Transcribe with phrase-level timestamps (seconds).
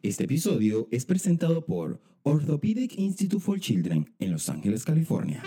[0.00, 5.42] Este episodio es presentado por Orthopedic Institute for Children en Los Ángeles, California.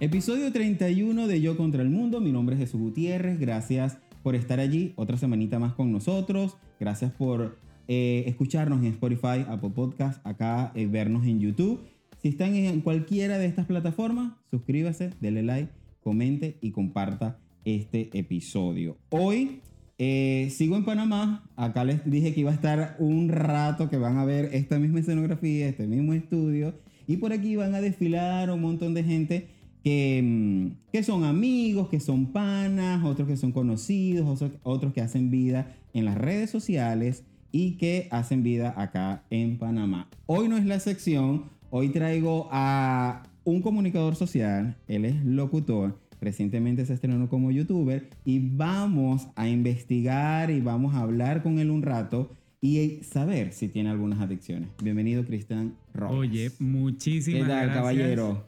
[0.00, 2.20] Episodio 31 de Yo contra el Mundo.
[2.20, 3.38] Mi nombre es Jesús Gutiérrez.
[3.38, 6.56] Gracias por estar allí otra semanita más con nosotros.
[6.80, 11.82] Gracias por eh, escucharnos en Spotify, Apple Podcast, acá eh, vernos en YouTube.
[12.20, 18.96] Si están en cualquiera de estas plataformas, suscríbase, dele like, comente y comparta este episodio.
[19.10, 19.60] Hoy
[19.98, 21.44] eh, sigo en Panamá.
[21.56, 25.00] Acá les dije que iba a estar un rato, que van a ver esta misma
[25.00, 26.74] escenografía, este mismo estudio.
[27.06, 29.48] Y por aquí van a desfilar un montón de gente
[29.82, 35.00] que, mm, que son amigos, que son panas, otros que son conocidos, otros, otros que
[35.00, 40.08] hacen vida en las redes sociales y que hacen vida acá en Panamá.
[40.26, 46.86] Hoy no es la sección, hoy traigo a un comunicador social, él es locutor, recientemente
[46.86, 51.82] se estrenó como youtuber y vamos a investigar y vamos a hablar con él un
[51.82, 52.30] rato
[52.60, 54.68] y saber si tiene algunas adicciones.
[54.82, 56.16] Bienvenido Cristian Rojas.
[56.16, 57.76] Oye, muchísimas ¿Qué tal, gracias.
[57.76, 58.46] caballero?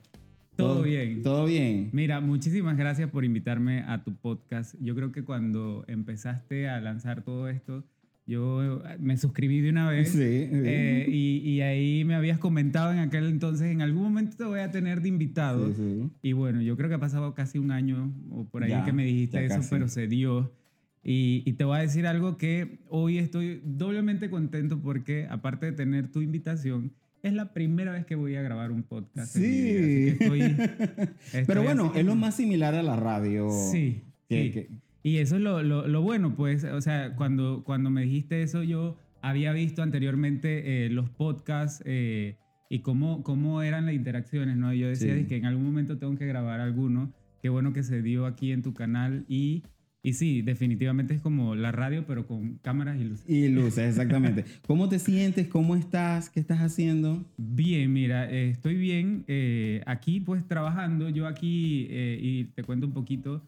[0.56, 1.22] Todo bien.
[1.22, 1.90] Todo bien.
[1.92, 4.74] Mira, muchísimas gracias por invitarme a tu podcast.
[4.80, 7.84] Yo creo que cuando empezaste a lanzar todo esto,
[8.28, 10.10] yo me suscribí de una vez.
[10.10, 10.48] Sí, sí.
[10.52, 14.60] eh, y, y ahí me habías comentado en aquel entonces, en algún momento te voy
[14.60, 15.72] a tener de invitado.
[15.74, 16.08] Sí.
[16.22, 18.92] Y bueno, yo creo que ha pasado casi un año o por ahí Ya, que
[18.92, 19.70] me dijiste eso, casi.
[19.70, 20.52] pero se dio.
[21.02, 25.72] Y, y te voy a decir algo que hoy estoy doblemente contento porque aparte de
[25.72, 29.34] tener tu invitación, es la primera vez que voy a grabar un podcast.
[29.34, 30.08] Sí.
[30.18, 30.54] estoy-
[31.32, 33.48] Pero estoy bueno, así es lo más similar a la radio.
[33.72, 34.50] Sí, que- sí.
[34.52, 34.68] que-
[35.02, 38.62] Y eso es lo, lo, lo bueno, pues, o sea, cuando, cuando me dijiste eso,
[38.62, 42.36] yo había visto anteriormente eh, los podcasts eh,
[42.68, 44.72] y cómo, cómo eran las interacciones, ¿no?
[44.74, 45.24] Y yo decía Sí.
[45.24, 47.12] que en algún momento tengo que grabar alguno.
[47.40, 49.62] Qué bueno que se dio aquí en tu canal y,
[50.02, 53.28] y sí, definitivamente es como la radio, pero con cámaras y luces.
[53.28, 54.44] Y luces, exactamente.
[54.66, 55.46] ¿Cómo te sientes?
[55.46, 56.28] ¿Cómo estás?
[56.30, 57.24] ¿Qué estás haciendo?
[57.36, 59.24] Bien, mira, eh, estoy bien.
[59.28, 63.46] eh, aquí pues trabajando, yo aquí, eh, y te cuento un poquito,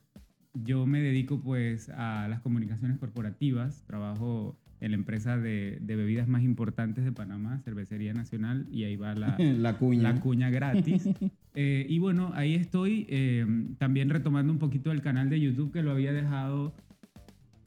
[0.54, 6.26] yo me dedico pues a las comunicaciones corporativas, trabajo en la empresa de, de bebidas
[6.26, 10.12] más importantes de Panamá, Cervecería Nacional, y ahí va la, La cuña.
[10.12, 11.08] la cuña gratis.
[11.56, 13.44] Eh, y bueno, ahí estoy eh,
[13.78, 16.76] también retomando un poquito el canal de YouTube que lo había dejado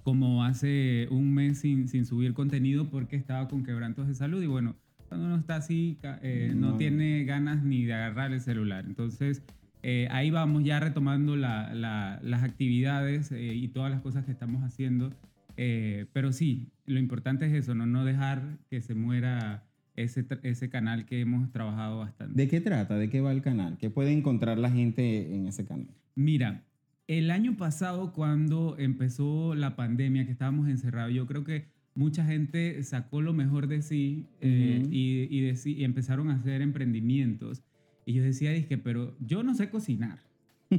[0.04, 4.48] como hace un mes sin, sin subir contenido porque estaba con quebrantos de salud y
[4.48, 4.78] bueno,
[5.10, 6.72] cuando uno está así eh, no.
[6.72, 6.78] No.
[6.78, 8.86] tiene ganas ni de agarrar el celular.
[8.88, 9.44] Entonces
[9.84, 14.32] eh, ahí vamos ya retomando la- la- las actividades eh, y todas las cosas que
[14.32, 15.12] estamos haciendo.
[15.58, 20.70] Eh, pero sí, lo importante es eso, no, no dejar que se muera ese, ese
[20.70, 22.34] canal que hemos trabajado bastante.
[22.36, 22.98] ¿De qué trata?
[22.98, 23.78] ¿De qué va el canal?
[23.78, 25.88] ¿Qué puede encontrar la gente en ese canal?
[26.16, 26.64] Mira,
[27.08, 32.82] el año pasado cuando empezó la pandemia, que estábamos encerrados, yo creo que mucha gente
[32.84, 37.62] sacó lo mejor de sí y, y deci- y empezaron a hacer emprendimientos.
[38.06, 40.20] Y yo decía, dije, pero yo no sé cocinar.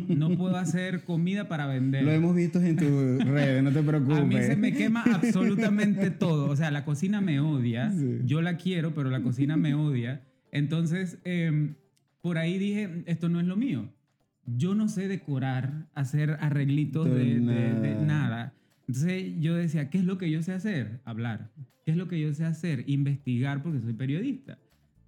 [0.09, 2.05] No puedo hacer comida para vender.
[2.05, 4.19] Lo hemos visto en tus redes, no te preocupes.
[4.19, 6.51] A mí se me quema absolutamente todo.
[6.51, 7.91] O sea, la cocina me odia.
[7.93, 8.19] Sí.
[8.25, 10.23] Yo la quiero, pero la cocina me odia.
[10.53, 11.75] Entonces, em,
[12.23, 13.89] por ahí dije, esto no es lo mío.
[14.47, 18.05] Yo no sé decorar, hacer arreglitos De de, de- de nada.
[18.05, 18.55] nada.
[18.87, 21.01] Entonces yo decía, ¿qué es lo que yo sé hacer?
[21.05, 21.51] Hablar.
[21.87, 22.85] ¿Qué es lo que yo sé hacer?
[22.87, 24.59] Investigar porque soy periodista.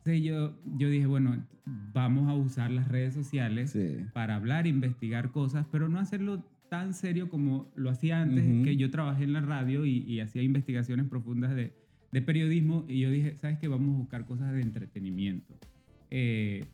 [0.06, 1.44] Entonces yo, yo dije, bueno,
[1.92, 3.96] vamos a usar las redes sociales Sí.
[4.12, 8.62] para hablar, investigar cosas, pero no hacerlo tan serio como lo hacía antes, Ujú.
[8.62, 11.72] que yo trabajé en la radio y, y hacía investigaciones profundas de,
[12.12, 13.66] de periodismo y yo dije, ¿sabes qué?
[13.66, 15.54] Vamos a buscar cosas de entretenimiento.
[16.12, 16.64] Eh,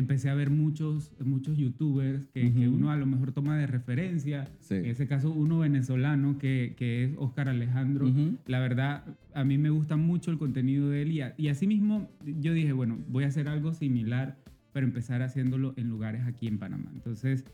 [0.00, 2.76] empecé a ver muchos, muchos youtubers que, que Ujú.
[2.76, 4.48] uno a lo mejor toma de referencia.
[4.60, 4.74] Sí.
[4.74, 8.08] En ese caso, uno venezolano que, que es Oscar Alejandro.
[8.08, 8.36] Ujú.
[8.46, 12.10] La verdad, a mí me gusta mucho el contenido de él y, a- y asimismo
[12.40, 14.36] yo dije, bueno, voy a hacer algo similar,
[14.72, 16.90] pero empezar haciéndolo en lugares aquí en Panamá.
[16.94, 17.44] Entonces,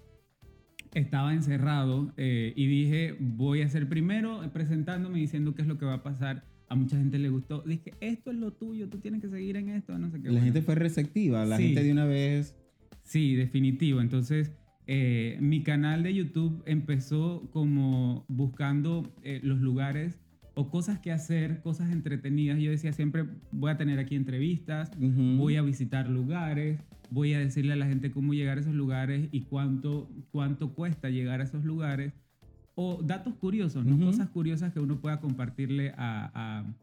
[0.95, 5.84] estaba encerrado eh, y dije, voy a ser primero presentándome diciendo qué es lo que
[5.84, 6.45] va a pasar.
[6.68, 7.63] A mucha gente le gustó.
[7.63, 10.24] Dije, esto es lo tuyo, tú tienes que seguir en esto, no sé qué.
[10.28, 11.65] La Bueno, gente fue receptiva, la Sí.
[11.68, 12.57] gente de una vez.
[13.04, 14.01] Sí, definitivo.
[14.01, 14.53] Entonces,
[14.89, 20.18] eh, mi canal de YouTube empezó como buscando eh, los lugares
[20.54, 22.59] o cosas que hacer, cosas entretenidas.
[22.60, 26.80] Yo decía siempre, voy a tener aquí entrevistas, voy a visitar lugares,
[27.10, 31.10] voy a decirle a la gente cómo llegar a esos lugares y cuánto, cuánto cuesta
[31.10, 32.12] llegar a esos lugares.
[32.78, 33.97] O datos curiosos, ¿no?
[33.97, 34.05] Ujú.
[34.05, 36.75] cosas curiosas que uno pueda compartirle a, a-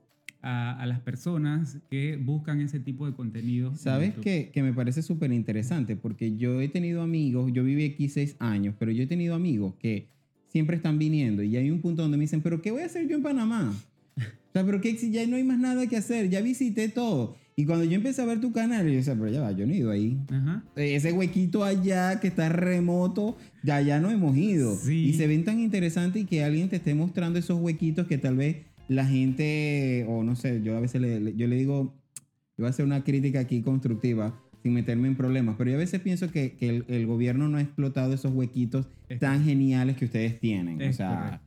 [0.42, 3.70] a- a las personas que buscan ese tipo de contenido.
[3.70, 4.50] en ¿Sabes qué?
[4.52, 8.76] Que me parece súper interesante porque yo he tenido amigos, yo viví aquí seis años,
[8.78, 10.08] pero yo he tenido amigos que
[10.50, 11.44] siempre están viniendo.
[11.44, 13.74] Y hay un punto donde me dicen, pero ¿qué voy a hacer yo en Panamá?
[14.18, 17.36] O sea, pero que si ya no hay más nada que hacer, ya visité todo.
[17.56, 19.74] Y cuando yo empecé a ver tu canal, yo decía, pero ya va, yo no
[19.74, 20.18] he ido ahí.
[20.32, 20.64] Ajá.
[20.76, 24.76] Ese huequito allá que está remoto, ya ya no hemos ido.
[24.76, 25.06] Sí.
[25.10, 28.38] Y se ven tan interesantes y que alguien te esté mostrando esos huequitos que tal
[28.38, 28.58] vez
[28.88, 32.24] la gente, o no sé, yo a veces le, yo le digo, yo
[32.60, 36.00] voy a hacer una crítica aquí constructiva sin meterme en problemas, pero yo a veces
[36.02, 40.06] pienso que, que el, el gobierno no ha explotado esos huequitos Es tan geniales que
[40.06, 40.80] ustedes tienen.
[40.82, 41.46] o Es sea, correcto.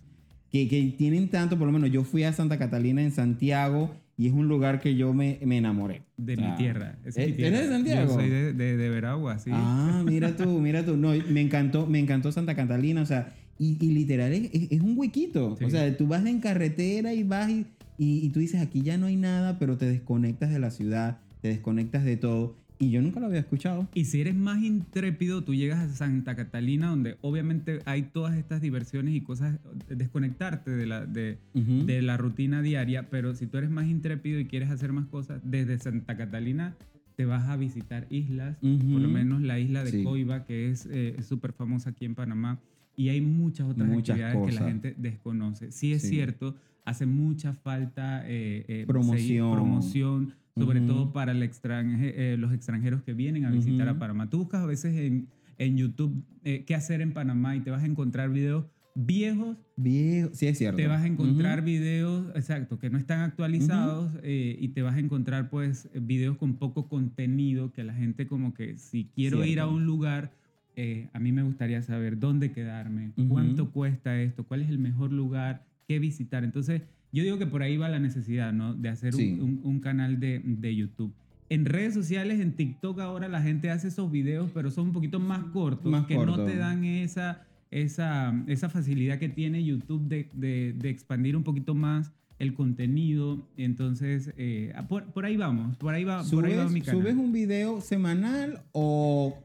[0.52, 4.26] que, que tienen tanto, por lo menos yo fui a Santa Catalina en Santiago y
[4.28, 6.02] es un lugar que yo me, me enamoré.
[6.16, 6.96] De O sea, mi tierra.
[7.04, 7.56] Esa es ¿eh, mi tierra.
[7.56, 8.08] ¿Eres de Santiago?
[8.08, 9.50] Yo soy de, de, de Veragua, sí.
[9.52, 10.96] Ah, mira tú, mira tú.
[10.96, 14.80] No, me encantó, me encantó Santa Catalina, o sea, y, y literal es, es- es
[14.80, 15.56] un huequito.
[15.58, 15.64] Sí.
[15.64, 17.66] O sea, tú vas en carretera y vas y,
[17.98, 21.18] y, y tú dices, aquí ya no hay nada, pero te desconectas de la ciudad,
[21.42, 22.56] te desconectas de todo.
[22.78, 23.88] Y yo nunca lo había escuchado.
[23.94, 28.60] Y si eres más intrépido, tú llegas a Santa Catalina, donde obviamente hay todas estas
[28.60, 29.58] diversiones y cosas,
[29.88, 31.86] desconectarte de la, de, Ujú.
[31.86, 35.40] de la rutina diaria, pero si tú eres más intrépido y quieres hacer más cosas,
[35.44, 36.74] desde Santa Catalina
[37.16, 38.92] te vas a visitar islas, Ujú.
[38.92, 40.02] por lo menos la isla de Sí.
[40.04, 42.60] Coiba, que es eh, súper famosa aquí en Panamá,
[42.94, 44.68] y hay muchas otras Muchas actividades que la cosas.
[44.68, 45.72] gente desconoce.
[45.72, 46.08] Sí es Sí.
[46.10, 49.16] cierto, hace mucha falta eh, eh, Promoción.
[49.18, 53.96] seguir- promoción sobre todo para el extranje- eh, los extranjeros que vienen a visitar Ujú.
[53.96, 54.30] a Panamá.
[54.30, 57.82] Tú buscas a veces en, en YouTube eh, qué hacer en Panamá y te vas
[57.82, 58.64] a encontrar videos
[58.94, 60.78] viejos Viejo, sí es cierto.
[60.78, 65.00] te vas a encontrar videos, exacto, que no están actualizados eh, y te vas a
[65.00, 69.66] encontrar pues videos con poco contenido que la gente como que si quiero ir a
[69.68, 70.32] un lugar,
[70.76, 75.12] eh, a mí me gustaría saber dónde quedarme, cuánto cuesta esto, cuál es el mejor
[75.12, 76.42] lugar, qué visitar.
[76.42, 76.80] Entonces
[77.12, 78.74] yo digo que por ahí va la necesidad, ¿no?
[78.74, 79.38] De hacer un- Sí.
[79.40, 81.12] un, un canal de, de YouTube.
[81.48, 85.20] En redes sociales, en TikTok ahora la gente hace esos videos, pero son un poquito
[85.20, 86.44] más cortos, Más que no corto.
[86.46, 91.74] te dan esa, esa, esa facilidad que tiene YouTube de, de- de expandir un poquito
[91.74, 93.48] más el contenido.
[93.56, 97.00] Entonces, eh, por, por ahí vamos, por ahí va, por ahí va ¿Subes, mi canal.
[97.00, 99.38] ¿Subes un video semanal o,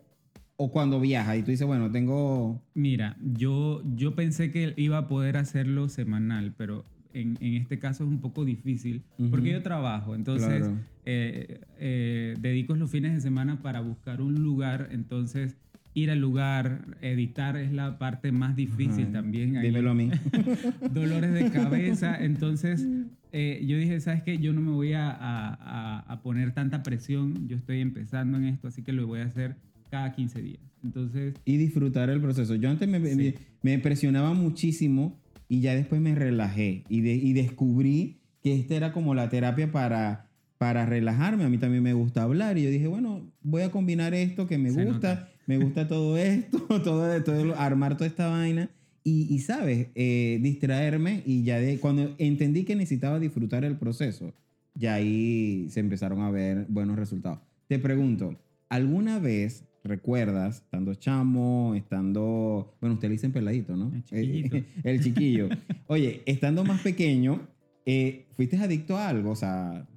[0.57, 2.61] o cuando viajas y tú dices, bueno, tengo...
[2.73, 8.03] Mira, yo, yo pensé que iba a poder hacerlo semanal, pero en, en este caso
[8.03, 9.57] es un poco difícil porque Ujú.
[9.57, 10.77] yo trabajo, entonces Claro.
[11.05, 15.57] eh, eh, dedico los fines de semana para buscar un lugar, entonces
[15.93, 19.11] ir al lugar, editar es la parte más difícil Ajá.
[19.13, 19.57] también.
[19.57, 19.67] ahí.
[19.67, 20.09] Dímelo a mí.
[20.93, 22.15] dolores de cabeza.
[22.23, 22.87] Entonces,
[23.33, 24.37] eh, yo dije, ¿sabes qué?
[24.37, 27.47] Yo no me voy a, a- a- a poner tanta presión.
[27.49, 29.57] Yo estoy empezando en esto, así que lo voy a hacer
[29.89, 30.61] cada 15 días.
[30.83, 32.55] Entonces, y disfrutar el proceso.
[32.55, 33.35] Yo antes me, Sí.
[33.61, 35.19] me, me presionaba muchísimo
[35.51, 39.69] y ya después me relajé y, de- y descubrí que esta era como la terapia
[39.69, 41.43] para, para relajarme.
[41.43, 44.57] A mí también me gusta hablar y yo dije, bueno, voy a combinar esto que
[44.57, 45.29] me Se gusta, nota.
[45.47, 48.69] me gusta todo esto, todo, todo armar toda esta vaina.
[49.03, 54.33] Y, y, sabes, Eh, distraerme y ya de cuando entendí que necesitaba disfrutar el proceso,
[54.75, 57.39] ya ahí se empezaron a ver buenos resultados.
[57.67, 58.39] Te pregunto,
[58.69, 63.91] ¿alguna vez recuerdas, estando chamo, estando, bueno, usted le dicen peladito, ¿no?
[64.11, 64.63] El.
[64.83, 65.49] Eh, chiquillo.
[65.87, 67.47] Oye, estando más pequeño,
[67.85, 69.31] eh, ¿fuiste adicto a algo?
[69.31, 69.87] O sea,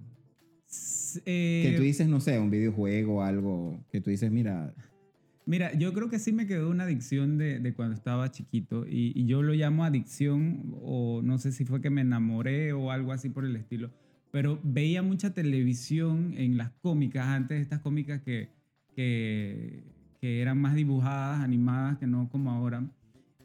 [0.69, 4.75] s- que eh, tú dices, no sé, un videojuego, algo, que tú dices, mira,
[5.47, 9.13] Mira, yo creo que sí me quedó una adicción de, de cuando estaba chiquito y,
[9.15, 13.12] y yo lo llamo adicción o no sé si fue que me enamoré o algo
[13.12, 13.91] así por el estilo,
[14.31, 18.49] pero veía mucha televisión en las cómicas, antes estas cómicas que,
[18.95, 19.83] que,
[20.21, 22.85] que eran más dibujadas, animadas, que no como ahora,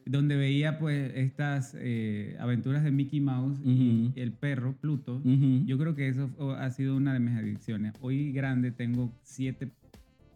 [0.05, 5.21] donde veía pues estas eh, aventuras de Mickey Mouse y el perro Pluto.
[5.65, 7.93] Yo creo que eso ha sido una de mis adicciones.
[8.01, 9.69] Hoy grande tengo siete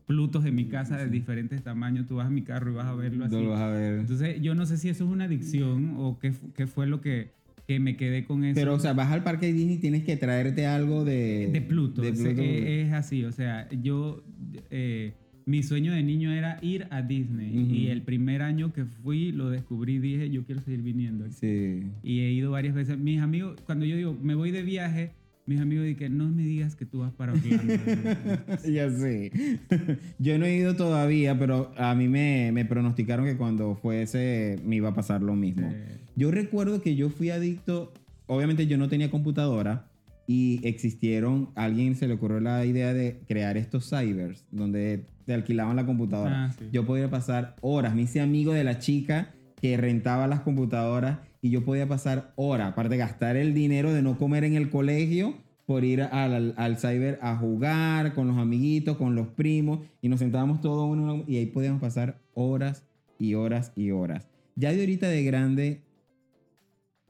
[0.06, 2.06] Plutos en mi casa de diferentes tamaños.
[2.08, 3.42] Tú vas a mi carro y vas a verlo así.
[3.42, 4.00] lo vas a ver.
[4.00, 7.32] Entonces, yo no sé si eso es una adicción o qué, qué fue lo que,
[7.68, 8.56] que me quedé con eso.
[8.56, 11.50] Pero, o sea, vas al parque de Disney y tienes que traerte algo de...
[11.52, 12.02] de Pluto.
[12.02, 12.42] de Es- Pluto.
[12.42, 13.24] Es, así.
[13.26, 14.24] O sea, yo.
[14.72, 15.14] eh,
[15.46, 17.68] mi sueño de niño era ir a Disney.
[17.70, 21.26] Y el primer año que fui, lo descubrí, dije, yo quiero seguir viniendo.
[21.26, 21.34] aquí".
[21.34, 21.84] Sí.
[22.02, 22.98] Y he ido varias veces.
[22.98, 25.12] Mis amigos, cuando yo digo, me voy de viaje,
[25.46, 27.74] mis amigos dicen, no me digas que tú vas para Orlando.
[28.72, 29.32] ya sé.
[30.20, 34.78] Yo no he ido todavía, pero a mí me, me pronosticaron que cuando fuese me
[34.78, 35.70] iba a pasar lo mismo.
[35.70, 37.92] Eh, Yo recuerdo que yo fui adicto,
[38.28, 39.88] obviamente yo no tenía computadora
[40.28, 45.34] y existieron, a alguien se le ocurrió la idea de crear estos cybers donde te
[45.34, 46.46] alquilaban la computadora.
[46.46, 46.66] Ah, sí.
[46.72, 51.50] Yo podía pasar horas, me hice amigo de la chica que rentaba las computadoras y
[51.50, 55.36] yo podía pasar horas, aparte de gastar el dinero de no comer en el colegio
[55.66, 60.10] por ir al, al, al cyber a jugar con los amiguitos, con los primos y
[60.10, 62.84] nos sentábamos todos uno y ahí podíamos pasar horas
[63.18, 64.28] y horas y horas.
[64.56, 65.82] Ya de ahorita de grande,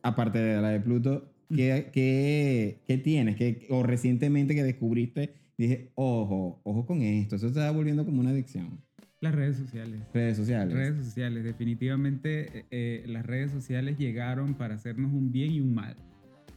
[0.04, 3.36] aparte de la de Pluto, ¿qué, qué, qué tienes?
[3.36, 8.22] ¿Qué, o recientemente que descubriste, dije, ojo, ojo con esto, eso se está volviendo como
[8.22, 8.80] una adicción.
[9.22, 10.02] Las redes sociales.
[10.14, 10.76] Redes sociales.
[10.76, 15.74] Redes sociales, definitivamente eh, eh, las redes sociales llegaron para hacernos un bien y un
[15.74, 15.96] mal.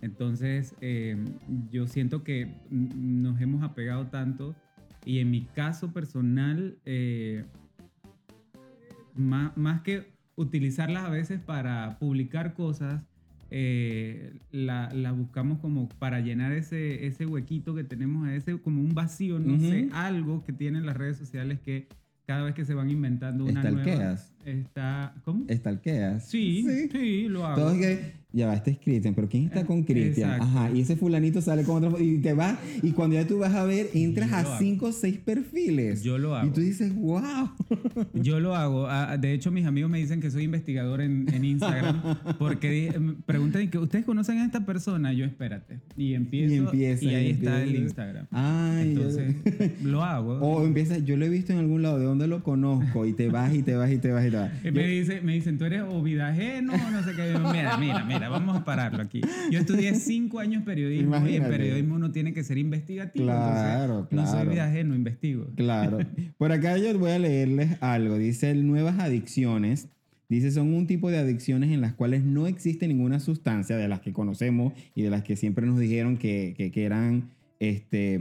[0.02, 1.16] Entonces, eh,
[1.70, 4.54] yo siento que nos hemos apegado tanto
[5.06, 7.44] y en mi caso personal, eh,
[9.14, 13.02] más, más que utilizarlas a veces para publicar cosas,
[13.50, 18.94] eh, la, la buscamos como para llenar ese, ese huequito que tenemos, ese como un
[18.94, 21.88] vacío, no sé, algo que tienen las redes sociales que
[22.26, 24.16] cada vez que se van inventando una nueva...
[24.44, 25.44] Está, ¿Cómo?
[25.48, 26.28] ¿Estalqueas?
[26.28, 27.72] Sí, sí, lo hago.
[27.72, 30.40] Que, ya va, este es Cristian, pero ¿quién está con Cristian?
[30.40, 33.54] Ajá, y ese fulanito sale con otro, y te vas, y cuando ya tú vas
[33.54, 34.58] a ver, entras Yo a hago.
[34.58, 36.02] cinco o seis perfiles.
[36.02, 36.52] Yo lo Y hago.
[36.52, 37.50] tú dices, wow.
[38.14, 38.86] Yo lo hago.
[38.88, 42.00] Ah, De hecho, mis amigos me dicen que soy investigador en, en Instagram
[42.38, 45.12] porque me preguntan que ustedes conocen a esta persona.
[45.12, 47.82] Yo espérate y empiezo y, empieza, ahí y está el empieza.
[47.84, 48.26] Instagram.
[48.30, 50.38] Ay, yo- Entonces lo hago.
[50.46, 53.04] O empiezas, yo lo he visto en algún lado, ¿de dónde lo conozco?
[53.06, 54.50] Y te vas y te vas y te vas y te vas.
[54.64, 57.32] Y me, dice, me dicen, tú eres ovidajeno, no sé qué.
[57.32, 59.20] Yo, Mira, mira, vamos a pararlo aquí.
[59.50, 61.50] Yo estudié cinco años periodismo y en Imagínate.
[61.56, 63.24] periodismo uno tiene que ser investigativo.
[63.26, 64.50] Claro, entonces, No soy claro.
[64.50, 65.46] vidajeno, investigo.
[65.56, 65.98] Claro.
[66.38, 68.16] Por acá yo voy a leerles algo.
[68.18, 69.88] Dice, nuevas adicciones.
[70.28, 74.00] Dice, son un tipo de adicciones en las cuales no existe ninguna sustancia de las
[74.00, 77.30] que conocemos y de las que siempre nos dijeron que, que- que eran
[77.60, 78.20] este,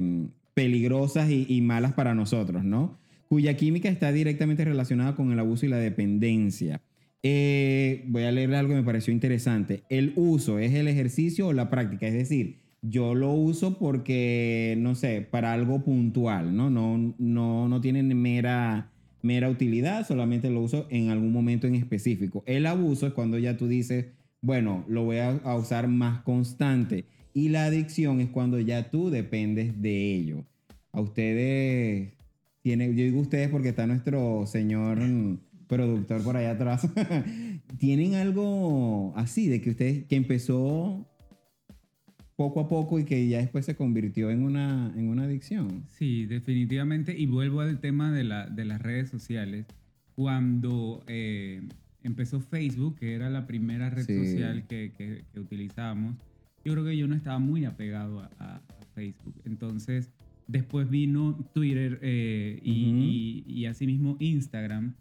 [0.53, 2.97] peligrosas y, y malas para nosotros, ¿no?
[3.27, 6.79] Cuya química está directamente relacionada con el abuso y la dependencia.
[7.27, 9.81] Eh, voy a leer algo que me pareció interesante.
[9.89, 14.93] El uso es el ejercicio o la práctica, es decir, yo lo uso porque, no
[14.93, 16.69] sé, para algo puntual, ¿no?
[16.69, 18.91] No, no, no tiene mera,
[19.23, 22.43] mera utilidad, solamente lo uso en algún momento en específico.
[22.45, 24.05] El abuso es cuando ya tú dices,
[24.41, 27.05] bueno, lo voy a, usar más constante.
[27.33, 30.45] Y la adicción es cuando ya tú dependes de ello.
[30.91, 32.13] A ustedes,
[32.61, 34.99] tiene, yo digo ustedes porque está nuestro señor
[35.67, 36.87] productor por allá atrás.
[37.79, 41.07] ¿Tienen algo así de que ustedes, que empezó
[42.35, 45.85] poco a poco y que ya después se convirtió en una, en una adicción?
[45.91, 47.17] Sí, definitivamente.
[47.17, 49.65] Y vuelvo al tema de, la, de las redes sociales.
[50.15, 51.61] Cuando eh,
[52.03, 54.17] empezó Facebook, que era la primera red Sí.
[54.17, 56.15] social que, que, que utilizábamos,
[56.63, 58.61] yo creo que yo no estaba muy apegado a,
[58.95, 59.35] Facebook.
[59.43, 60.09] Entonces,
[60.47, 62.97] después vino Twitter eh, y, Ujú.
[63.01, 64.95] y, y asimismo Instagram.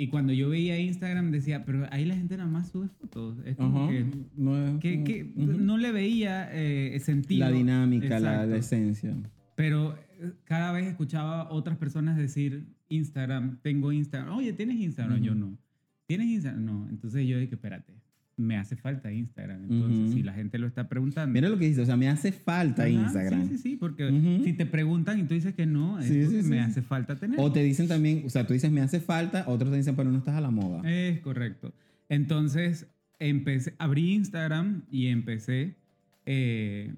[0.00, 3.36] Y cuando yo veía Instagram decía, pero ahí la gente nada más sube fotos.
[3.44, 3.90] Es como Ajá.
[3.92, 5.58] que, No es- que- que Ujú.
[5.58, 7.40] no le veía eh, sentido.
[7.40, 9.12] La dinámica, la, la esencia.
[9.56, 14.36] Pero eh, cada vez escuchaba otras personas decir Instagram, tengo Instagram.
[14.36, 15.16] Oye, ¿tienes Instagram?
[15.16, 15.24] Ujú.
[15.26, 15.58] Yo no.
[16.06, 16.64] ¿Tienes Instagram?
[16.64, 16.88] No.
[16.88, 17.92] Entonces yo dije, espérate,
[18.38, 19.64] me hace falta Instagram.
[19.64, 21.32] Entonces, si la gente lo está preguntando.
[21.32, 23.48] Mira lo que dice, o sea, me hace falta Ajá, Instagram.
[23.48, 26.42] Sí, sí, sí, porque si te preguntan y tú dices que no, es Sí, porque
[26.42, 27.38] sí, me hace falta tener.
[27.40, 30.10] O te dicen también, o sea, tú dices me hace falta, otros te dicen, pero
[30.10, 30.88] no estás a la moda.
[30.88, 31.74] Es correcto.
[32.08, 32.86] Entonces,
[33.18, 35.76] empecé, abrí Instagram y empecé,
[36.24, 36.94] eh,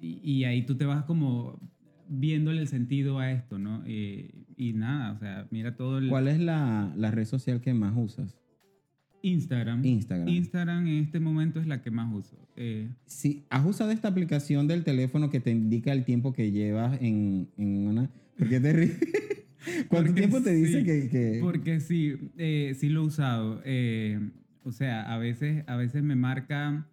[0.00, 1.60] y, y ahí tú te vas como
[2.08, 3.86] viéndole el sentido a esto, ¿no?
[3.88, 7.74] Y, y nada, o sea, mira todo el ¿Cuál es la, la red social que
[7.74, 8.38] más usas?
[9.30, 9.84] Instagram.
[9.84, 10.28] Instagram.
[10.28, 12.36] Instagram en este momento es la que más uso.
[12.56, 17.00] Eh, Si has usado esta aplicación del teléfono que te indica el tiempo que llevas
[17.00, 18.10] en, en una...
[18.38, 18.98] ¿Por qué te ríes?
[19.88, 21.08] ¿Cuánto tiempo te dice que...?
[21.08, 23.60] que- Porque sí, eh, sí lo he usado.
[23.64, 24.20] Eh,
[24.62, 26.86] o sea, a veces, a veces me marca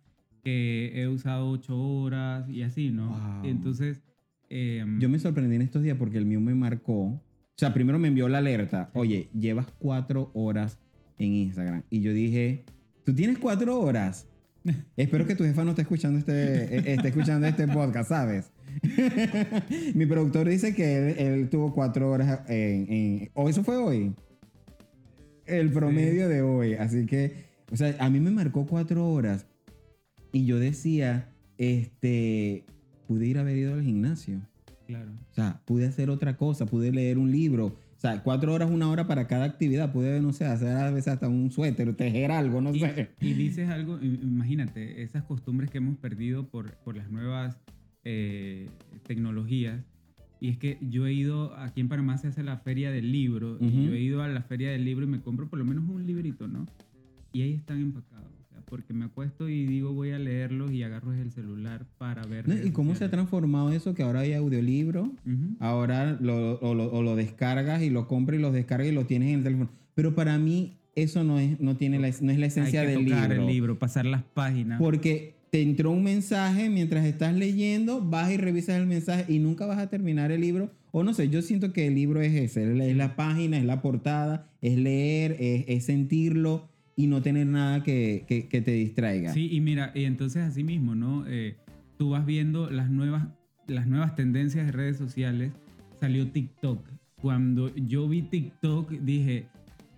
[0.43, 3.09] que he usado ocho horas y así, ¿no?
[3.09, 3.45] Wow.
[3.45, 4.01] Entonces,
[4.49, 7.21] eh, Yo me sorprendí en estos días porque el mío me marcó...
[7.55, 8.89] O sea, primero me envió la alerta.
[8.95, 10.79] Oye, llevas cuatro horas
[11.17, 11.83] en Instagram.
[11.89, 12.63] Y yo dije,
[13.03, 14.27] ¿tú tienes cuatro horas?
[14.97, 16.31] Espero que tu jefa no esté escuchando este,
[16.77, 18.51] eh, esté escuchando este podcast, ¿sabes?
[19.95, 24.13] Mi productor dice que él, él tuvo cuatro horas en, en- ¿O eso fue hoy?
[25.45, 26.73] El promedio de hoy.
[26.75, 27.33] Así que,
[27.71, 29.45] o sea, a mí me marcó cuatro horas.
[30.31, 32.63] Y yo decía, este,
[33.07, 34.39] pude ir a haber ido al gimnasio.
[34.87, 35.11] claro.
[35.31, 37.75] O sea, pude hacer otra cosa, pude leer un libro.
[38.03, 39.93] Sea, cuatro horas, una hora para cada actividad.
[39.93, 43.11] Pude, no sé, hacer a veces hasta un suéter, tejer algo, no Y, sé.
[43.21, 47.57] y dices algo, imagínate, esas costumbres que hemos perdido por, por las nuevas
[48.03, 48.67] eh,
[49.07, 49.85] tecnologías.
[50.41, 53.57] Y es que yo he ido, aquí en Panamá se hace la feria del libro,
[53.61, 55.87] y yo he ido a la feria del libro y me compro por lo menos
[55.87, 56.65] un librito, ¿no?
[57.31, 58.32] Y ahí están empacados.
[58.65, 62.47] Porque me acuesto y digo voy a leerlos y agarro el celular para ver.
[62.47, 62.55] ¿No?
[62.55, 63.11] ¿Y cómo se ha sociales.
[63.11, 63.93] transformado eso?
[63.93, 65.55] Que ahora hay audiolibro, Ujú.
[65.59, 69.05] ahora lo, o, lo, o lo descargas y lo compras y lo descargas y lo
[69.05, 69.69] tienes en el teléfono.
[69.95, 72.93] Pero para mí, eso no es, no tiene la, no es la esencia Hay que
[72.93, 73.43] del tocar libro.
[73.43, 74.79] el libro, pasar las páginas.
[74.79, 79.65] Porque te entró un mensaje mientras estás leyendo, vas y revisas el mensaje y nunca
[79.67, 80.71] vas a terminar el libro.
[80.91, 83.57] O no sé, yo siento que el libro es ese, es la, es la página,
[83.57, 88.61] es la portada, es leer, es, es sentirlo y no tener nada que, que- que
[88.61, 89.33] te distraiga.
[89.33, 91.25] Sí, y mira, y entonces así mismo, ¿no?
[91.27, 91.57] Eh,
[91.97, 93.27] tú vas viendo las nuevas,
[93.67, 95.51] las nuevas tendencias de redes sociales.
[95.99, 96.85] Salió TikTok.
[97.21, 99.45] Cuando yo vi TikTok, dije,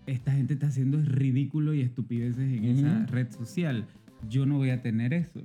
[0.05, 3.11] esta gente está haciendo ridículo y estupideces en esa Ujú.
[3.11, 3.87] red social.
[4.29, 5.41] Yo no voy a tener eso.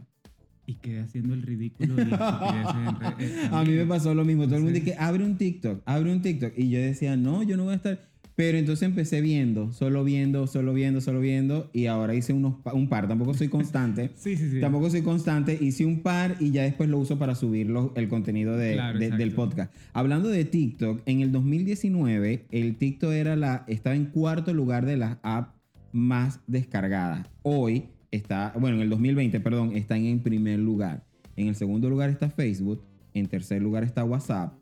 [0.67, 4.25] Y quedé haciendo el ridículo y estupideces en re- eh, A mí me pasó lo
[4.25, 4.45] mismo.
[4.45, 6.53] Todo el mundo dice, abre un TikTok, abre un TikTok.
[6.57, 8.10] Y yo decía, no, yo no voy a estar.
[8.41, 11.69] Pero entonces empecé viendo, solo viendo, solo viendo, solo viendo.
[11.75, 13.07] Y ahora hice unos, un par.
[13.07, 14.13] Tampoco soy constante.
[14.17, 14.61] Sí, sí, sí.
[14.61, 15.59] Tampoco soy constante.
[15.61, 19.11] Hice un par y ya después lo uso para subir el contenido de- Claro, de-
[19.11, 19.75] del podcast.
[19.93, 24.97] Hablando de TikTok, en el 2019 el TikTok era la, estaba en cuarto lugar de
[24.97, 25.53] las apps
[25.93, 27.27] más descargadas.
[27.43, 31.05] Hoy está, bueno, en el 2020, perdón, está en primer lugar.
[31.37, 32.83] En el segundo lugar está Facebook.
[33.13, 34.55] En tercer lugar está WhatsApp.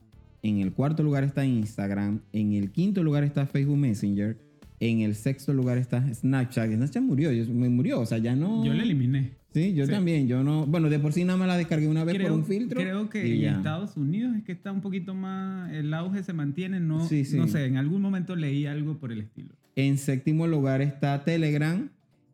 [0.43, 2.21] En el cuarto lugar está Instagram.
[2.33, 4.39] En el quinto lugar está Facebook Messenger.
[4.81, 6.71] En el sexto lugar está Snapchat.
[6.73, 8.65] Snapchat murió, me murió, o sea, ya no.
[8.65, 9.33] Yo la eliminé.
[9.53, 9.91] Sí, yo Sí.
[9.91, 10.29] también.
[10.29, 10.67] Yo no.
[10.67, 12.81] Bueno, de por sí nada más la descargué una vez por un filtro.
[12.81, 13.57] creo que en ya.
[13.57, 17.37] Estados Unidos es que está un poquito más, el auge se mantiene, no, Sí, sí.
[17.37, 19.55] no sé, en algún momento leí algo por el estilo.
[19.75, 21.89] En séptimo lugar está Telegram.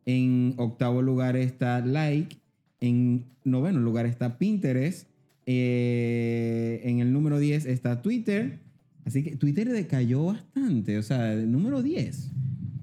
[0.04, 2.37] En octavo lugar está Like.
[2.80, 5.08] En noveno lugar está Pinterest.
[5.46, 8.60] Eh, en el número 10 está Twitter.
[9.04, 10.96] Así que Twitter decayó bastante.
[10.98, 12.30] O sea, el número 10.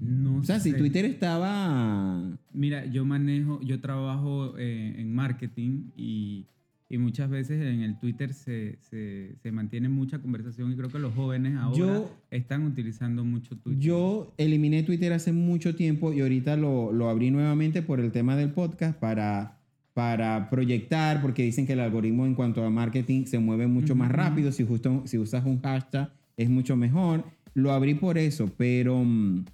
[0.00, 0.78] No O sea, si sé.
[0.78, 2.38] Twitter estaba.
[2.52, 6.46] Mira, yo manejo, yo trabajo eh, en marketing y,
[6.88, 10.98] y muchas veces en el Twitter se, se, se mantiene mucha conversación y creo que
[10.98, 13.80] los jóvenes ahora Yo- están utilizando mucho Twitter.
[13.80, 18.36] Yo eliminé Twitter hace mucho tiempo y ahorita lo, lo abrí nuevamente por el tema
[18.36, 19.58] del podcast para,
[19.94, 24.10] para proyectar, porque dicen que el algoritmo en cuanto a marketing se mueve mucho más
[24.10, 24.50] rápido.
[24.52, 27.24] Si, justo, si usas un hashtag es mucho mejor.
[27.54, 29.44] Lo abrí por eso, pero, mm,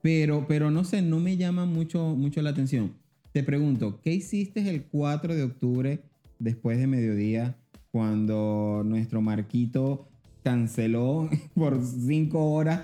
[0.00, 2.94] pero, pero no sé, no me llama mucho, mucho la atención.
[3.32, 6.00] Te pregunto, ¿qué hiciste el 4 de octubre
[6.38, 7.56] después de mediodía
[7.92, 10.08] cuando nuestro Marquito
[10.42, 12.80] canceló por cinco horas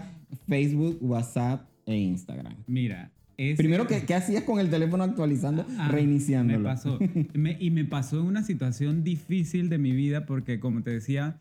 [0.46, 2.54] Facebook, WhatsApp e Instagram?
[2.66, 6.58] Mira, ese- Primero, ¿qué, qué hacías con el teléfono actualizando, Ah, reiniciándolo?
[6.60, 6.98] Me pasó.
[7.34, 11.38] Me- y me pasó en una situación difícil de mi vida porque, como te decía,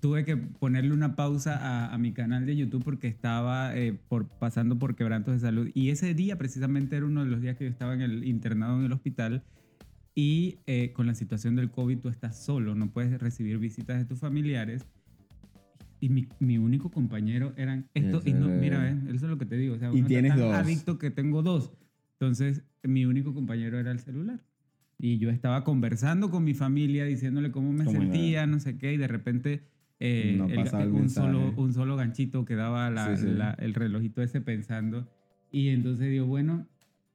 [0.00, 4.26] tuve que ponerle una pausa a, a mi canal de YouTube porque estaba eh, por,
[4.26, 5.70] pasando por quebrantos de salud.
[5.74, 8.78] Y ese día precisamente era uno de los días que yo estaba en el internado
[8.80, 9.42] en el hospital.
[10.18, 14.06] Y eh, con la situación del COVID tú estás solo, no puedes recibir visitas de
[14.06, 14.86] tus familiares.
[16.00, 18.26] Y mi, mi único compañero eran estos.
[18.26, 18.96] Y no, mira, ¿ves?
[19.14, 19.74] eso es lo que te digo.
[19.74, 20.54] O sea, Y uno está tienes tan dos.
[20.54, 21.72] adicto que tengo dos.
[22.20, 24.40] Entonces, mi único compañero era el celular.
[24.98, 28.00] Y yo estaba conversando con mi familia, diciéndole cómo me ¿Cómo era?
[28.10, 29.62] sentía, no sé qué, y de repente
[29.98, 33.30] eh, No el- un, solo, un solo ganchito que daba la- Sí, sí.
[33.32, 35.08] la- el relojito ese pensando.
[35.50, 36.66] Y entonces digo, bueno,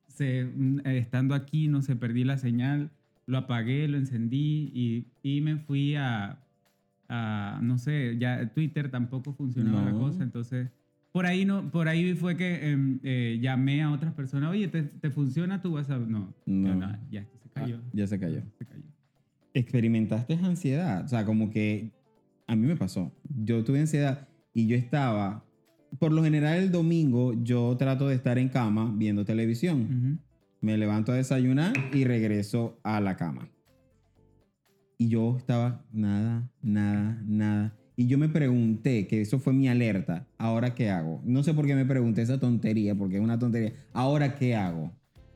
[0.07, 2.89] se, mm, eh, estando aquí, no sé, perdí la señal,
[3.27, 6.39] lo apagué, lo encendí y, y me fui a,
[7.13, 10.69] a, no sé, ya Twitter tampoco funcionaba la cosa, entonces
[11.11, 14.83] por ahí no, por ahí fue que em, eh, llamé a otras personas, oye, ¿te,
[14.83, 16.07] te funciona tu WhatsApp?
[16.07, 16.67] No, No.
[16.69, 17.77] ya, no, ya se cayó.
[17.83, 18.41] Ah, ya se cayó.
[18.57, 18.83] Se cayó.
[19.53, 21.03] ¿Experimentaste ansiedad?
[21.03, 21.91] O sea, como que
[22.47, 23.11] a mí me pasó.
[23.43, 25.43] Yo tuve ansiedad y yo estaba,
[25.99, 30.19] por lo general el domingo yo trato de estar en cama viendo televisión.
[30.61, 33.49] Me levanto a desayunar y regreso a la cama.
[35.01, 37.75] Y yo estaba nada, nada, nada.
[37.95, 41.23] Y yo me pregunté, que eso fue mi alerta, ¿ahora qué hago?
[41.25, 43.73] No sé por qué me pregunté esa tontería, porque es una tontería.
[43.93, 44.91] ¿Ahora qué hago?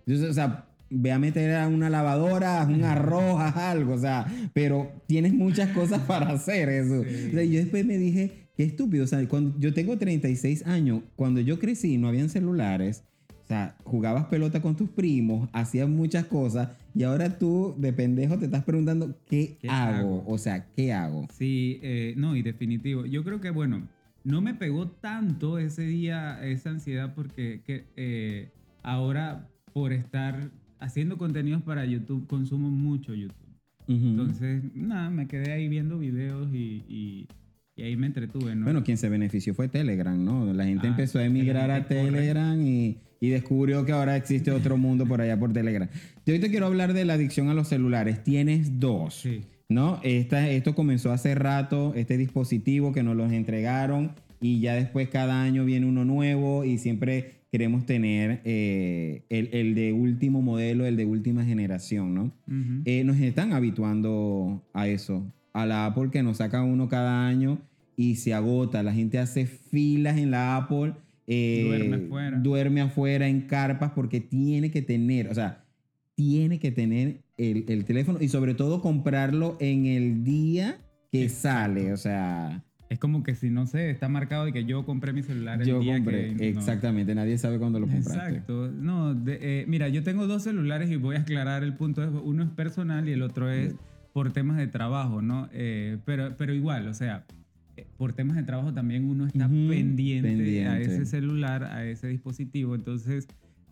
[0.05, 4.91] Entonces, o sea, ve a meter a una lavadora, un arroz, algo, o sea, pero
[5.07, 7.03] tienes muchas cosas para hacer eso.
[7.03, 7.29] Sí.
[7.29, 11.01] O sea, yo después me dije, qué estúpido, o sea, cuando yo tengo 36 años,
[11.15, 13.03] cuando yo crecí no habían celulares,
[13.45, 18.39] o sea, jugabas pelota con tus primos, hacías muchas cosas y ahora tú de pendejo
[18.39, 19.95] te estás preguntando, ¿qué, ¿Qué hago?
[19.97, 20.23] hago?
[20.25, 21.27] O sea, ¿qué hago?
[21.31, 23.05] Sí, eh, no, y definitivo.
[23.05, 23.87] Yo creo que, bueno,
[24.23, 28.49] no me pegó tanto ese día esa ansiedad porque que, eh,
[28.81, 33.35] ahora por estar haciendo contenidos para YouTube consumo mucho YouTube.
[33.87, 33.93] Ujú.
[34.07, 37.27] Entonces, nada, me quedé ahí viendo videos y, y-
[37.77, 38.63] y ahí me entretuve, ¿no?
[38.63, 40.51] Bueno, quien se benefició fue Telegram, ¿no?
[40.53, 41.85] La gente Ah, empezó a emigrar a.
[41.85, 45.87] Telegram y, y descubrió que ahora existe otro mundo por allá por Telegram.
[46.25, 48.23] Yo hoy te quiero hablar de la adicción a los celulares.
[48.23, 49.15] Tienes dos.
[49.15, 49.41] Sí.
[49.69, 49.99] ¿no?
[50.03, 55.41] Esta, esto comenzó hace rato, este dispositivo que nos los entregaron y ya después cada
[55.41, 60.97] año viene uno nuevo y siempre queremos tener eh, el, el de último modelo, el
[60.97, 62.23] de última generación, ¿no?
[62.47, 62.81] Ujú.
[62.85, 67.59] Eh, nos están habituando a eso, a la Apple que nos saca uno cada año
[67.95, 68.83] y se agota.
[68.83, 70.93] La gente hace filas en la Apple.
[71.27, 72.37] Eh, Duerme afuera.
[72.39, 75.63] Duerme afuera en carpas porque tiene que tener, o sea,
[76.15, 80.77] tiene que tener el, el teléfono y sobre todo comprarlo en el día
[81.11, 81.73] que Exacto.
[81.73, 81.93] sale.
[81.93, 85.23] O sea, Es como que si no sé, está marcado de que yo compré mi
[85.23, 86.35] celular el yo día compré.
[86.35, 86.53] que.
[86.53, 86.59] no.
[86.59, 88.13] Exactamente, nadie sabe cuándo lo compraste.
[88.37, 88.71] Exacto.
[88.71, 92.21] No, de- eh, mira, yo tengo dos celulares y voy a aclarar el punto.
[92.23, 93.75] Uno es personal y el otro es
[94.13, 95.49] por temas de trabajo, ¿no?
[95.51, 97.25] Eh, pero, pero igual, o sea,
[97.97, 100.81] por temas de trabajo también uno está Ujú, pendiente, a pendiente.
[100.83, 102.75] ese celular, a ese dispositivo.
[102.75, 103.27] Entonces,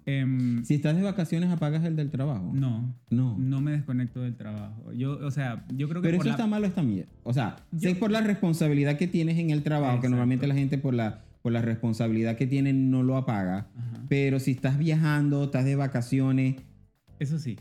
[0.06, 2.52] em, Si estás de vacaciones, apagas el del trabajo.
[2.54, 3.38] no, No.
[3.38, 4.92] no me desconecto del trabajo.
[4.94, 7.06] Yo, o sea, yo creo que Pero por eso la- está malo también.
[7.24, 10.10] O sea, Yo- sé por la responsabilidad que tienes en el trabajo, que Exacto.
[10.10, 13.68] normalmente la gente por la, por la responsabilidad que tiene no lo apaga.
[13.76, 14.06] Ajá.
[14.10, 16.56] Pero si estás viajando, estás de vacaciones,
[17.20, 17.58] Eso sí.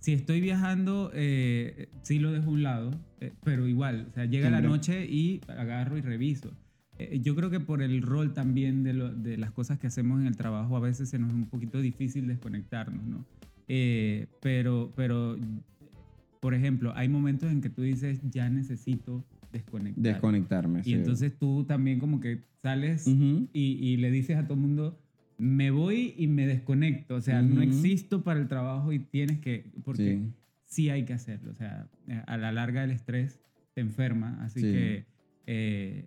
[0.00, 4.26] Si estoy viajando, eh, sí lo dejo a un lado, eh, pero igual, o sea,
[4.26, 6.52] llega la noche y agarro y reviso.
[6.98, 10.20] Eh, yo creo que por el rol también de, lo- de las cosas que hacemos
[10.20, 13.24] en el trabajo, a veces se nos es un poquito difícil desconectarnos, ¿no?
[13.68, 15.36] Eh, pero, pero,
[16.40, 20.02] por ejemplo, hay momentos en que tú dices, ya necesito desconectar.
[20.02, 20.80] desconectarme.
[20.80, 20.92] y sí.
[20.94, 23.48] entonces tú también como que sales Ujú.
[23.52, 25.00] y, y le dices a todo el mundo,
[25.38, 27.14] me voy y me desconecto.
[27.14, 27.62] O sea, no Ujú.
[27.62, 30.32] existo para el trabajo y tienes que, porque Sí.
[30.66, 31.52] sí, hay que hacerlo.
[31.52, 33.40] O sea, eh, a la larga el estrés
[33.74, 34.66] te enferma, así Sí.
[34.72, 35.04] que
[35.46, 36.04] eh,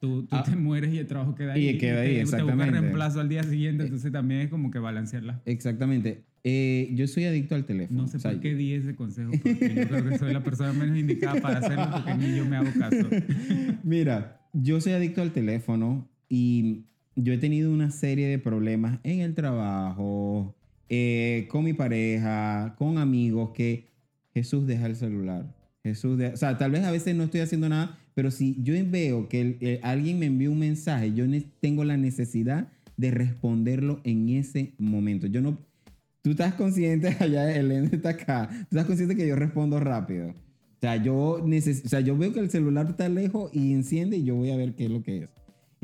[0.00, 0.42] tú, tú Ah.
[0.42, 1.68] te mueres y el trabajo queda ahí.
[1.70, 2.80] Y queda ahí, te, te busca exactamente.
[2.80, 5.40] reemplazo al día siguiente, entonces también es como que balancearlas.
[5.46, 6.24] Exactamente.
[6.44, 8.02] Eh, yo soy adicto al teléfono.
[8.02, 10.42] No sé O sea, por qué di ese consejo, porque yo creo que soy la
[10.42, 13.08] persona menos indicada para hacerlo porque ni yo me hago caso.
[13.84, 16.84] Mira, yo soy adicto al teléfono y
[17.16, 20.54] yo he tenido una serie de problemas en el trabajo,
[20.88, 23.88] eh, con mi pareja, con amigos que
[24.34, 25.54] Jesús deja el celular.
[25.82, 29.28] Jesús o sea, tal vez a veces no estoy haciendo nada, pero si yo veo
[29.28, 31.24] que alguien me envía un mensaje, yo
[31.60, 35.26] tengo la necesidad de responderlo en ese momento.
[35.26, 35.58] Yo no,
[36.22, 40.28] tú estás consciente, allá Elena está acá, tú estás consciente que yo respondo rápido.
[40.28, 44.16] O sea, yo neces o sea, yo veo que el celular está lejos y enciende
[44.16, 45.28] y yo voy a ver qué es lo que es.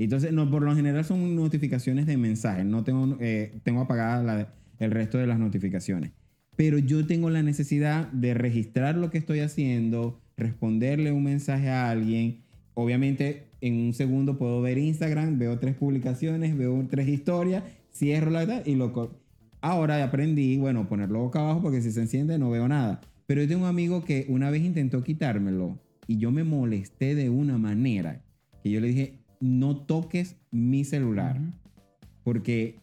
[0.05, 2.65] Entonces, no, por lo general son notificaciones de mensajes.
[2.65, 6.13] No tengo, eh, tengo apagada la- el resto de las notificaciones.
[6.57, 11.91] Pero yo tengo la necesidad de registrar lo que estoy haciendo, responderle un mensaje a
[11.91, 12.39] alguien.
[12.75, 18.43] Obviamente, en un segundo puedo ver Instagram, veo tres publicaciones, veo tres historias, cierro la
[18.43, 19.19] edad y lo...
[19.61, 23.01] Ahora aprendí, bueno, ponerlo boca abajo porque si se enciende no veo nada.
[23.27, 27.31] Pero yo tengo un amigo que una vez intentó quitármelo y yo me molesté de
[27.31, 28.23] una manera
[28.63, 31.39] que yo le dije, no toques mi celular
[32.25, 32.77] porque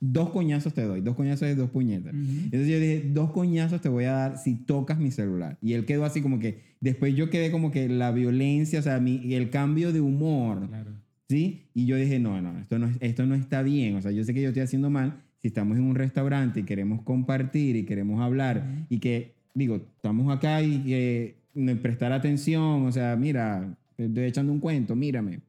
[0.00, 2.12] dos coñazos te doy, dos coñazos de dos puñetas.
[2.12, 2.22] ujú.
[2.44, 5.56] Entonces yo dije, dos coñazos te voy a dar si tocas mi celular.
[5.62, 9.00] Y él quedó así como que, después yo quedé como que la violencia, o sea,
[9.00, 10.90] mi, y el cambio de humor, Claro.
[11.28, 11.68] ¿sí?
[11.72, 13.96] Y yo dije, no, no, esto no, es- esto no está bien.
[13.96, 15.22] O sea, yo sé que yo estoy haciendo mal.
[15.40, 20.34] Si estamos en un restaurante y queremos compartir y queremos hablar y que, digo, estamos
[20.34, 25.40] acá y que me prestar atención, o sea, mira, te estoy echando un cuento, mírame.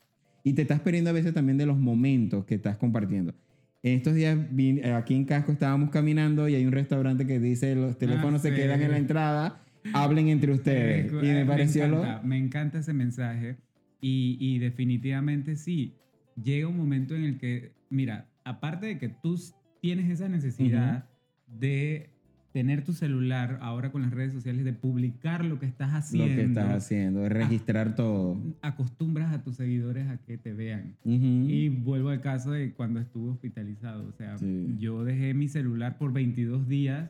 [0.46, 3.34] Y te estás perdiendo a veces también de los momentos que estás compartiendo.
[3.82, 7.74] En estos días, vi- aquí en Casco estábamos caminando y hay un restaurante que dice
[7.76, 8.56] los teléfonos se sí.
[8.56, 11.12] quedan en la entrada, hablen entre ustedes.
[11.12, 12.00] Eh, Y me eh, pareció lo...
[12.00, 13.58] encanta, me encanta ese mensaje
[14.00, 15.96] y, y definitivamente sí,
[16.42, 19.40] llega un momento en el que, mira, aparte de que tú
[19.82, 21.10] tienes esa necesidad
[21.48, 22.12] de
[22.56, 26.36] tener tu celular ahora con las redes sociales, de publicar lo que estás Lo haciendo,
[26.38, 28.38] que estás haciendo, de registrar todo.
[28.62, 30.96] acostumbras a tus seguidores a que te vean.
[31.04, 31.50] Ujú.
[31.50, 34.08] Y vuelvo al caso de cuando estuve hospitalizado.
[34.08, 34.74] O sea, Sí.
[34.80, 37.10] yo dejé mi celular por 22 días,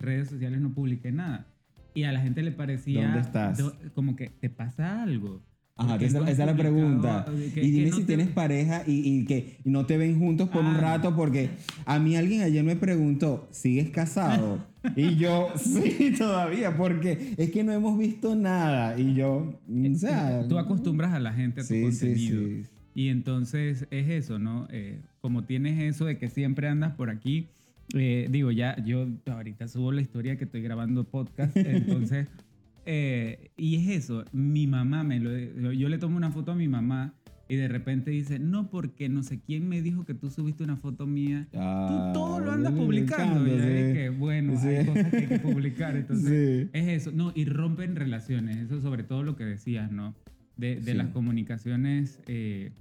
[0.00, 1.46] redes sociales no publiqué nada.
[1.94, 3.04] Y a la gente le parecía...
[3.04, 3.58] ¿Dónde estás?
[3.58, 5.40] do- Como que te pasa algo.
[5.76, 7.24] Ajá, esa, no es la pregunta.
[7.30, 10.18] de que- y dime no si te- tienes pareja y, y que no te ven
[10.18, 10.80] juntos por un Ah.
[10.80, 11.50] rato, porque
[11.86, 14.58] a mí alguien ayer me preguntó, ¿sigues casado?
[14.96, 18.98] y yo, sí, todavía, porque es que no hemos visto nada.
[18.98, 20.46] Y yo, o sea...
[20.48, 22.42] Tú acostumbras a la gente a tu Sí, sí, contenido.
[22.42, 22.62] sí.
[22.94, 24.68] Y entonces es eso, ¿no?
[24.70, 27.48] Eh, como tienes eso de que siempre andas por aquí,
[27.94, 32.28] eh, digo, ya yo ahorita subo la historia que estoy grabando podcast, entonces,
[32.84, 36.68] eh, y es eso, mi mamá me lo, yo le tomo una foto a mi
[36.68, 37.14] mamá
[37.52, 40.76] y de repente dice, no, porque no sé quién me dijo que tú subiste una
[40.78, 41.48] foto mía.
[41.54, 43.46] Ah, Tú todo lo andas publicando.
[43.46, 44.86] Y yo dije, bueno, hay Sí.
[44.86, 45.94] cosas que hay que publicar.
[45.96, 46.70] Entonces, Sí.
[46.72, 47.12] es eso.
[47.12, 48.56] No, y rompen relaciones.
[48.56, 50.14] Eso sobre todo lo que decías, ¿no?
[50.56, 50.96] De, de Sí.
[50.96, 52.72] las comunicaciones eh,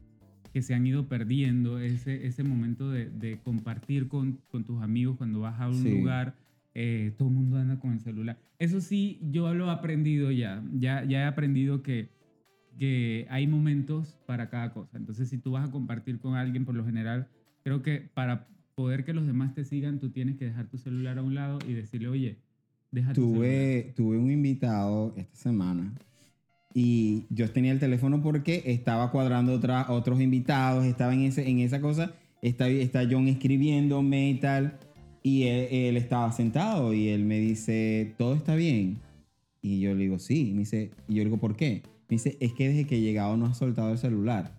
[0.54, 5.18] que se han ido perdiendo, ese, ese momento de, de compartir con, con, tus amigos
[5.18, 6.36] cuando vas a un lugar,
[6.76, 8.38] eh, todo el mundo anda con el celular.
[8.58, 12.10] Eso sí, yo lo he aprendido ya, ya, ya he aprendido que,
[12.78, 14.98] que hay momentos para cada cosa.
[14.98, 17.28] Entonces, si tú vas a compartir con alguien, por lo general,
[17.64, 21.18] creo que para poder que los demás te sigan, tú tienes que dejar tu celular
[21.18, 22.38] a un lado y decirle, oye,
[22.92, 23.40] deja tu celular.
[23.40, 25.94] Tuve, tuve un invitado esta semana
[26.74, 31.60] y yo tenía el teléfono porque estaba cuadrando otra, otros invitados, estaba en, ese, en
[31.60, 34.80] esa cosa, está, está John escribiéndome y tal,
[35.24, 39.00] y él, él estaba sentado y él me dice, ¿todo está bien?
[39.62, 41.84] Y yo le digo, sí, y me dice, y yo le digo, ¿por qué?
[42.12, 44.52] Me dice, es que desde que he llegado no has soltado el celular.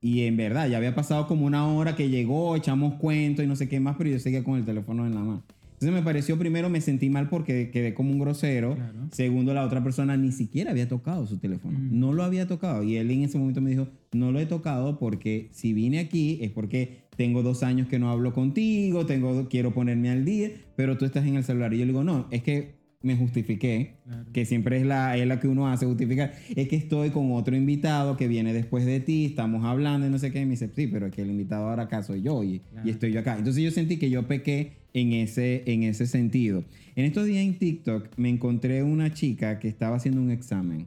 [0.00, 3.56] Y en verdad, ya había pasado como una hora que llegó, echamos cuentos y no
[3.56, 5.42] sé qué más, pero yo seguía con el teléfono en la mano.
[5.72, 8.76] Entonces me pareció, primero me sentí mal porque quedé como un grosero.
[8.76, 9.08] Claro.
[9.10, 11.76] Segundo, la otra persona ni siquiera había tocado su teléfono.
[11.76, 11.98] Mm.
[11.98, 12.84] No lo había tocado.
[12.84, 16.38] Y él en ese momento me dijo, no lo he tocado porque si vine aquí
[16.42, 20.96] es porque tengo dos años que no hablo contigo, tengo, quiero ponerme al día, pero
[20.96, 21.74] tú estás en el celular.
[21.74, 24.24] Y yo le digo, no, es que me justifiqué, Claro.
[24.32, 26.32] que siempre es la, es la que uno hace, justificar.
[26.56, 30.18] Es que estoy con otro invitado que viene después de ti, estamos hablando y no
[30.18, 30.40] sé qué.
[30.40, 32.88] Y me dice, sí, pero es que el invitado ahora acá soy yo y, Claro.
[32.88, 33.38] y estoy yo acá.
[33.38, 36.64] Entonces yo sentí que yo pequé en ese, en ese sentido.
[36.96, 40.86] En estos días en TikTok me encontré una chica que estaba haciendo un examen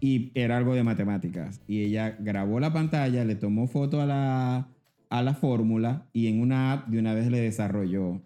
[0.00, 1.60] y era algo de matemáticas.
[1.66, 4.68] Y ella grabó la pantalla, le tomó foto a la,
[5.08, 8.22] a la fórmula y en una app de una vez le desarrolló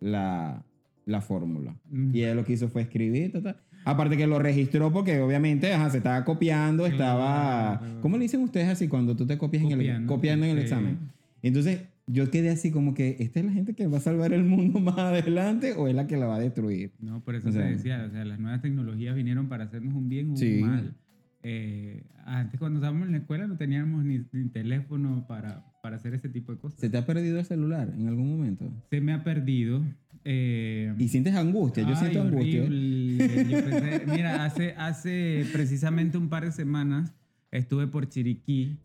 [0.00, 0.64] la,
[1.06, 1.74] la fórmula.
[1.90, 2.14] Mm.
[2.14, 3.32] Y ella lo que hizo fue escribir.
[3.32, 3.56] ta, ta.
[3.84, 7.78] Aparte que lo registró porque obviamente ajá, se estaba copiando, estaba...
[7.78, 8.00] Claro.
[8.00, 10.58] ¿Cómo le dicen ustedes así cuando tú te copias en el, Copiando, copiando en el
[10.58, 10.98] examen?
[11.42, 14.44] Entonces yo quedé así como que, ¿esta es la gente que va a salvar el
[14.44, 16.92] mundo más adelante o es la que la va a destruir?
[16.98, 20.08] No, por eso O te decía, o sea, las nuevas tecnologías vinieron para hacernos un
[20.08, 20.62] bien o Sí.
[20.62, 20.94] un mal.
[21.42, 26.14] Eh, antes cuando estábamos en la escuela no teníamos ni, ni teléfono para, para hacer
[26.14, 26.80] ese tipo de cosas.
[26.80, 28.64] ¿Se te ha perdido el celular en algún momento?
[28.88, 29.82] Se me ha perdido.
[30.24, 32.62] Eh, Y sientes angustia, yo ay, siento angustia.
[32.64, 37.12] Yo pensé- mira, hace, hace precisamente un par de semanas
[37.50, 38.76] estuve por Chiriquí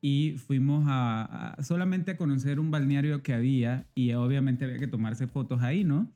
[0.00, 4.86] y fuimos a, a- solamente a conocer un balneario que había y obviamente había que
[4.86, 6.10] tomarse fotos ahí, ¿no?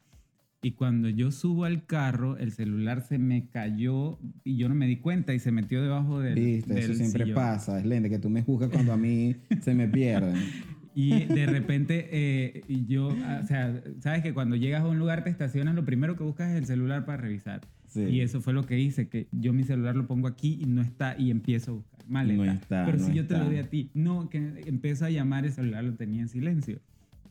[0.60, 4.88] Y cuando yo subo al carro, el celular se me cayó y yo no me
[4.88, 7.34] di cuenta y se metió debajo del, Viste, eso del siempre sillón.
[7.36, 10.34] pasa, es lente, que tú me juzgas cuando a mí se me pierden.
[11.00, 15.22] Y de repente, eh, y yo, o sea, sabes que cuando llegas a un lugar
[15.22, 17.60] te estacionas, lo primero que buscas es el celular para revisar.
[17.86, 18.02] Sí.
[18.02, 20.82] Y eso fue lo que hice, que yo mi celular lo pongo aquí y no
[20.82, 21.98] está y empiezo a buscar.
[22.08, 22.44] Maleta.
[22.44, 25.10] No está, Pero no si yo te lo doy a ti, no, que empiezo a
[25.10, 26.80] llamar el celular lo tenía en silencio.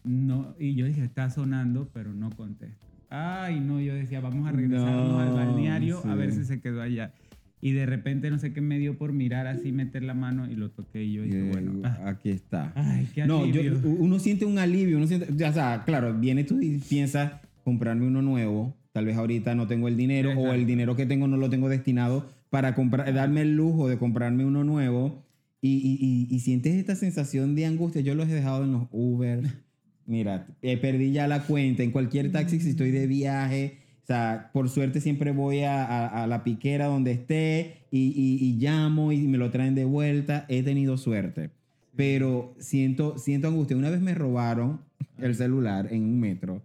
[0.05, 2.85] No, y yo dije, está sonando, pero no contesta.
[3.09, 6.39] Ay, no, yo decía, vamos a regresarnos No, al balneario a ver sí.
[6.39, 7.11] si se quedó allá.
[7.59, 10.55] Y de repente no sé qué me dio por mirar así, meter la mano y
[10.55, 12.71] lo toqué y yo dije, Y, bueno, ah, aquí está.
[12.75, 16.43] ay, qué No, yo- uno siente un alivio, uno siente, ya, o sea, claro, viene
[16.43, 20.53] tú y piensas comprarme uno nuevo, tal vez ahorita no tengo el dinero o Exacto.
[20.53, 24.45] el dinero que tengo no lo tengo destinado para comprar, darme el lujo de comprarme
[24.45, 25.25] uno nuevo
[25.59, 25.97] y, y-
[26.31, 28.01] y- y sientes esta sensación de angustia.
[28.01, 29.41] Yo los he dejado en los Uber.
[30.05, 33.79] Mira, eh, perdí ya la cuenta en cualquier taxi si estoy de viaje.
[34.07, 39.27] O sea, por suerte siempre voy a, la piquera donde esté y, y- llamo y
[39.27, 40.45] me lo traen de vuelta.
[40.47, 41.49] He tenido suerte.
[41.93, 43.75] Pero siento, siento angustia.
[43.75, 44.79] Una vez me robaron
[45.17, 46.61] el celular en un metro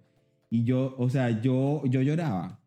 [0.50, 2.60] y yo, o sea, yo, yo lloraba.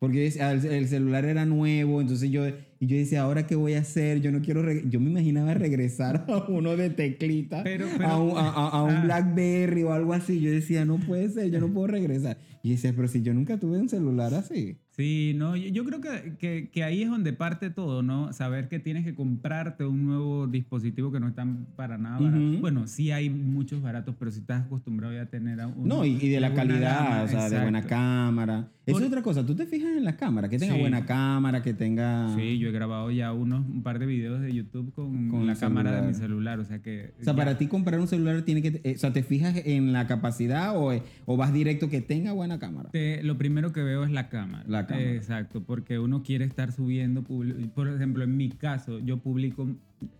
[0.00, 2.42] Porque el, el celular era nuevo, entonces yo,
[2.80, 4.20] y yo decía, ¿ahora qué voy a hacer?
[4.20, 8.36] Yo no quiero, yo me imaginaba regresar a uno de teclita, Pero- a pero- un,
[8.38, 9.02] a- a- a un ah.
[9.04, 10.40] Blackberry o algo así.
[10.40, 12.36] Yo decía, no puede ser, yo no puedo regresar.
[12.62, 14.76] Y decía, pero si yo nunca tuve un celular así.
[14.90, 18.32] Sí, no, yo, yo creo que, que, que ahí es donde parte todo, ¿no?
[18.32, 22.42] Saber que tienes que comprarte un nuevo dispositivo que no están para nada baratos.
[22.52, 22.60] Ujú.
[22.60, 26.04] Bueno, sí hay muchos baratos, pero si estás acostumbrado ya a tener a uno No,
[26.04, 27.94] y, y de la calidad, gama, o sea, de buena exacto.
[27.94, 28.68] cámara.
[28.86, 29.44] Eso Por- es otra cosa.
[29.46, 30.80] Tú te fijas en la cámara, que tenga Sí.
[30.80, 32.34] buena cámara, que tenga.
[32.34, 35.54] Sí, yo he grabado ya unos, un par de videos de YouTube con, Con la
[35.56, 36.58] cámara de mi celular.
[36.60, 37.12] o sea que...
[37.20, 39.56] O sea, ya- para ti comprar un celular tiene que, eh, o sea, te fijas
[39.64, 40.92] en la capacidad o,
[41.26, 42.90] o vas directo que tenga buena cámara.
[42.90, 44.64] Te- lo primero que veo es la cámara.
[44.68, 45.12] La cámara.
[45.12, 49.68] Exacto, porque uno quiere estar subiendo, por ejemplo, en mi caso, yo publico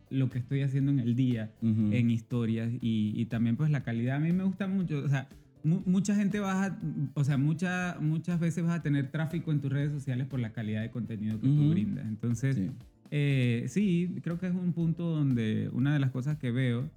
[0.09, 1.91] lo que estoy haciendo en el día Ujú.
[1.93, 5.29] en historias y, y también pues la calidad a mí me gusta mucho, o sea,
[5.67, 6.79] mucha gente vas a,
[7.15, 10.53] o sea, mucha, muchas veces vas a tener tráfico en tus redes sociales por la
[10.53, 11.71] calidad de contenido que tú Ujú.
[11.71, 12.07] brindas.
[12.07, 12.71] Entonces, Sí.
[13.11, 16.89] eh, sí, creo que es un punto donde una de las cosas que veo,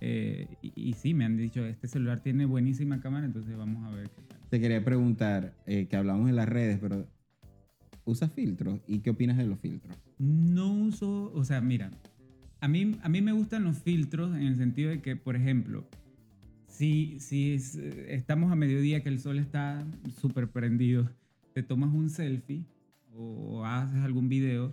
[0.00, 3.90] eh, y, y sí, me han dicho, este celular tiene buenísima cámara, entonces vamos a
[3.96, 4.38] ver qué tal.
[4.50, 7.06] Te quería preguntar, eh, que hablamos en las redes, pero
[8.04, 8.80] ¿usas filtros?
[8.86, 9.96] ¿Y qué opinas de los filtros?
[10.18, 11.90] No uso, o sea, mira,
[12.60, 15.86] a mí, a mí me gustan los filtros en el sentido de que, por ejemplo,
[16.78, 19.84] si, si es- estamos a mediodía que el sol está
[20.20, 21.08] súper prendido,
[21.54, 22.64] te tomas un selfie
[23.14, 24.72] o haces algún video,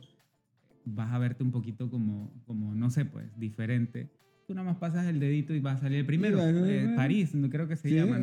[0.86, 4.10] vas a verte un poquito como, como no sé, pues, diferente.
[4.48, 6.38] Tú nada más pasas el dedito y va a salir el primero.
[6.38, 6.94] Sí, eh.
[6.96, 7.96] París, no creo que se Sí.
[7.96, 8.20] llama.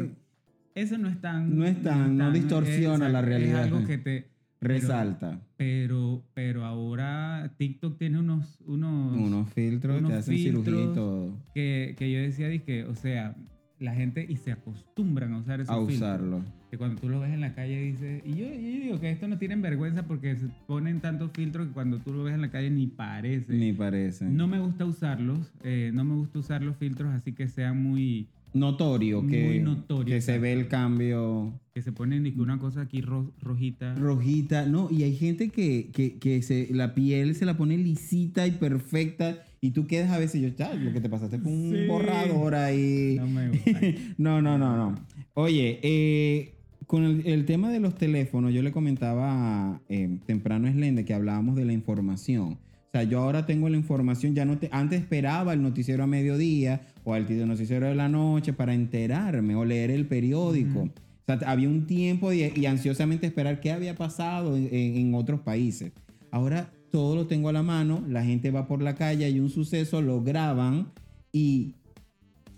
[0.75, 1.57] Eso no es tan...
[1.59, 3.67] No es tan- no distorsiona es- la realidad.
[3.67, 4.29] Es algo que te...
[4.61, 5.41] pero- Resalta.
[5.57, 11.37] Pero, pero ahora TikTok tiene unos, unos, Unos filtros, unos te hacen cirugía y todo.
[11.53, 13.35] que, que yo decía, que, o sea,
[13.83, 15.97] la gente y se acostumbran a usar esos A filtros.
[15.97, 16.43] usarlo.
[16.71, 19.29] Que cuando tú lo ves en la calle dices, y yo, yo digo que esto
[19.29, 22.51] no tienen vergüenza porque se ponen tantos filtros que cuando tú lo ves en la
[22.51, 23.53] calle ni parece.
[23.53, 24.25] Ni parece.
[24.25, 28.29] No me gusta usarlos, eh, no me gusta usar los filtros así que sean muy,
[28.55, 32.59] Notorio, que, Muy notorio, que se ve el cambio que se ponen y que una
[32.59, 33.95] cosa aquí ro- rojita.
[33.95, 34.67] rojita.
[34.67, 38.51] No, y hay gente que, que, que se, la piel se la pone lisita y
[38.51, 41.87] perfecta y tú quedas a veces, yo, "Chao, lo que te pasaste con un Sí.
[41.87, 43.15] borrador ahí.
[43.17, 43.63] No me gusta.
[44.19, 44.99] No, no, no, no.
[45.35, 46.55] Oye, eh,
[46.89, 51.15] con el, el tema de los teléfonos, yo le comentaba eh, temprano a Slende que
[51.15, 52.59] hablábamos de la información.
[52.89, 56.07] O sea, yo ahora tengo la información, ya no te, antes esperaba el noticiero a
[56.09, 60.81] mediodía o el noticiero de la noche para enterarme o leer el periódico.
[60.81, 65.41] O sea, había un tiempo y, y ansiosamente esperar qué había pasado en- en otros
[65.41, 65.93] países.
[66.33, 69.51] Ahora todo lo tengo a la mano, la gente va por la calle, hay un
[69.51, 70.93] suceso, lo graban
[71.33, 71.75] y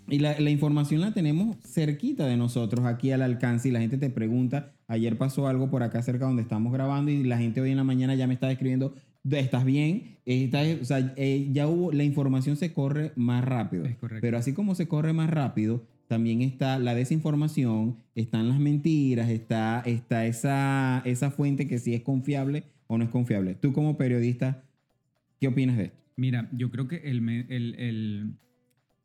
[0.07, 3.97] y la, la información la tenemos cerquita de nosotros, aquí al alcance, y la gente
[3.97, 7.71] te pregunta, ayer pasó algo por acá cerca donde estamos grabando y la gente hoy
[7.71, 8.93] en la mañana ya me está escribiendo,
[9.27, 10.17] ¿estás bien?
[10.25, 13.85] Estás- o sea, eh, ya hubo, la información se corre más rápido.
[13.85, 13.95] Es.
[14.21, 19.81] Pero así como se corre más rápido, también está la desinformación, están las mentiras, está,
[19.87, 23.55] está esa, esa fuente que si es confiable o no es confiable.
[23.55, 24.63] Tú como periodista,
[25.39, 25.99] ¿qué opinas de esto?
[26.17, 28.33] Mira, yo creo que el, el, el-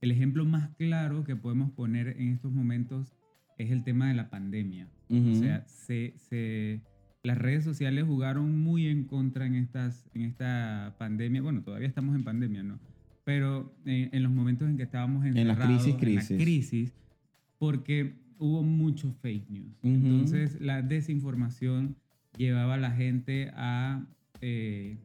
[0.01, 3.15] el ejemplo más claro que podemos poner en estos momentos
[3.59, 4.89] es el tema de la pandemia.
[5.11, 5.35] O Ujú.
[5.35, 6.81] sea, se, se-
[7.23, 11.43] las redes sociales jugaron muy en contra en, estas, en esta pandemia.
[11.43, 12.79] Bueno, todavía estamos en pandemia, ¿no?
[13.25, 16.31] Pero en, en los momentos en que estábamos En la encerrados, crisis, en crisis.
[16.31, 16.93] la crisis,
[17.59, 19.77] porque hubo mucho fake news.
[19.83, 19.89] Ujú.
[19.95, 21.97] Entonces, la desinformación
[22.41, 24.07] llevaba a la gente a,
[24.41, 24.97] eh,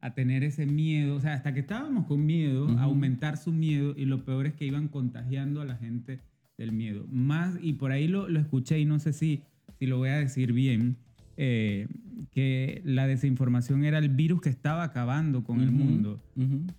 [0.00, 1.16] a tener ese miedo.
[1.16, 3.94] O sea, hasta que estábamos con miedo, a aumentar su miedo.
[3.96, 6.20] Y lo peor es que iban contagiando a la gente
[6.58, 7.06] del miedo.
[7.10, 9.42] Más, y por ahí lo, lo escuché y no sé si,
[9.78, 10.96] si lo voy a decir bien,
[11.36, 11.86] eh,
[12.32, 16.20] que la desinformación era el virus que estaba acabando con el mundo.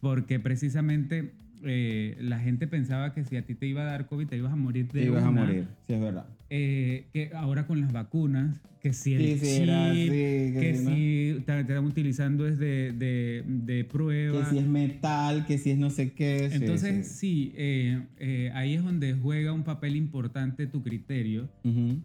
[0.02, 4.28] Porque precisamente eh, la gente pensaba que si a ti te iba a dar COVID
[4.28, 6.26] te ibas a morir de Te ibas a morir, sí es verdad.
[6.50, 10.74] Eh, que ahora con las vacunas, que si el Sí, sí, era chip, que que
[10.78, 14.50] si no- te, te están utilizando es de, de, de Que prueba.
[14.52, 16.46] si es metal, que si es no sé qué.
[16.52, 17.52] Entonces, sí.
[17.56, 21.50] eh, ahí es donde juega un papel importante tu criterio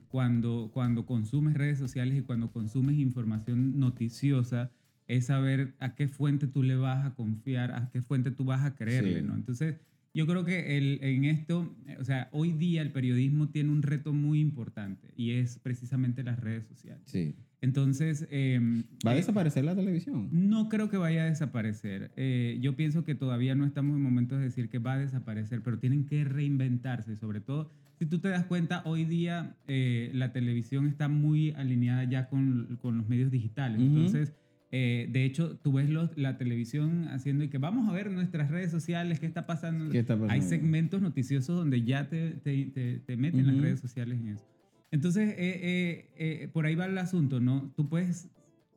[0.09, 4.71] cuando, cuando consumes redes sociales y cuando consumes información noticiosa,
[5.17, 8.65] es saber a qué fuente tú le vas a confiar, a qué fuente tú vas
[8.65, 9.27] a creerle, Sí.
[9.27, 9.35] ¿no?
[9.35, 9.77] Entonces,
[10.15, 13.83] yo creo que el, en esto, eh, o sea, hoy día el periodismo tiene un
[13.83, 17.03] reto muy importante y es precisamente las redes sociales.
[17.07, 17.35] Sí.
[17.63, 20.29] Entonces, em, ¿Va a eh, desaparecer la televisión?
[20.33, 22.11] no creo que vaya a desaparecer.
[22.17, 25.61] Eh, yo pienso que todavía no estamos en momentos de decir que va a desaparecer,
[25.63, 27.17] pero tienen que reinventarse.
[27.17, 32.05] Sobre todo, si tú te das cuenta, hoy día eh, la televisión está muy alineada
[32.05, 33.79] ya con, con los medios digitales.
[33.79, 33.89] Ujú.
[33.89, 34.33] Entonces,
[34.73, 38.51] eh, de hecho, tú ves los- la televisión haciendo y que vamos a ver nuestras
[38.51, 39.91] redes sociales, qué está pasando.
[39.91, 40.33] ¿Qué está pasando?
[40.33, 44.47] Hay segmentos noticiosos donde ya te, te, te- te meten las redes sociales en eso.
[44.93, 47.73] Entonces, eh, eh, por ahí va el asunto, ¿no?
[47.77, 48.29] Tú puedes,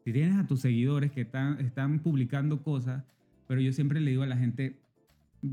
[0.03, 3.03] si tienes a tus seguidores que están, están publicando cosas,
[3.47, 4.79] pero yo siempre le digo a la gente,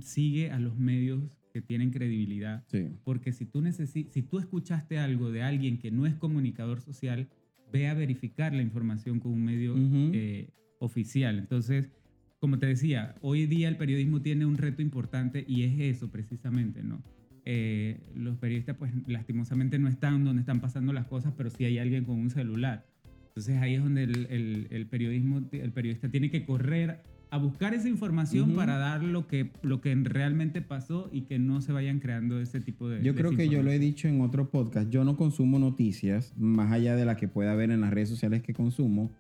[0.03, 1.23] sigue a los medios
[1.53, 2.89] que tienen credibilidad, Sí.
[3.05, 7.29] porque si tú, si tú escuchaste algo de alguien que no es comunicador social,
[7.73, 10.11] ve a verificar la información con un medio Ujú.
[10.13, 11.39] eh, oficial.
[11.39, 11.91] Entonces,
[12.39, 16.83] como te decía, hoy día el periodismo tiene un reto importante y es eso precisamente,
[16.83, 17.03] ¿no?
[17.45, 21.79] Eh, los periodistas, pues lastimosamente no están donde están pasando las cosas, pero sí hay
[21.79, 22.87] alguien con un celular.
[23.29, 27.75] Entonces ahí es donde el, el- el periodismo, el periodista tiene que correr a buscar
[27.75, 28.57] esa información Ujú.
[28.57, 32.61] para dar lo que, lo que realmente pasó y que no se vayan creando ese
[32.61, 33.03] tipo de...
[33.03, 34.91] Yo creo que yo lo he dicho en otro podcast.
[34.91, 38.43] Yo no consumo noticias, más allá de la que pueda haber en las redes sociales
[38.43, 39.13] que consumo,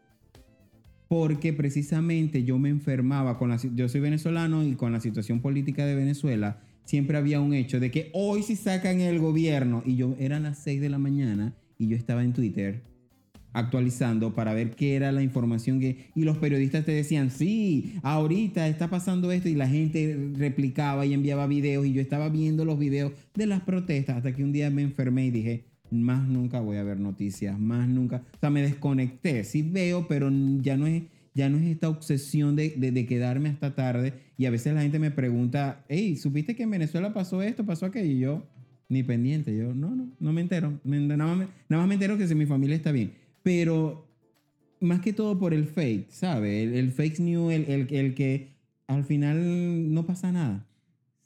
[1.08, 3.58] porque precisamente yo me enfermaba con la...
[3.74, 7.92] Yo soy venezolano y con la situación política de Venezuela siempre había un hecho de
[7.92, 11.86] que hoy si sacan el gobierno y yo eran las 6 de la mañana y
[11.86, 12.82] yo estaba en Twitter
[13.52, 16.10] actualizando para ver qué era la información que...
[16.14, 21.14] Y los periodistas te decían, sí, ahorita está pasando esto y la gente replicaba y
[21.14, 24.70] enviaba videos y yo estaba viendo los videos de las protestas hasta que un día
[24.70, 28.22] me enfermé y dije, más nunca voy a ver noticias, más nunca...
[28.36, 30.30] O sea, me desconecté, sí veo, pero
[30.60, 31.02] ya no es,
[31.34, 34.82] ya no es esta obsesión de, de, de quedarme hasta tarde y a veces la
[34.82, 38.10] gente me pregunta, hey, ¿supiste que en Venezuela pasó esto, pasó aquello?
[38.10, 38.46] Y yo,
[38.88, 42.16] ni pendiente, yo, no, no, no me entero, me, nada, más, nada más me entero
[42.16, 44.08] que si mi familia está bien pero
[44.80, 46.68] más que todo por el fake, ¿sabes?
[46.68, 48.54] El, el, fake news, el, el, el, que
[48.86, 50.66] al final no pasa nada.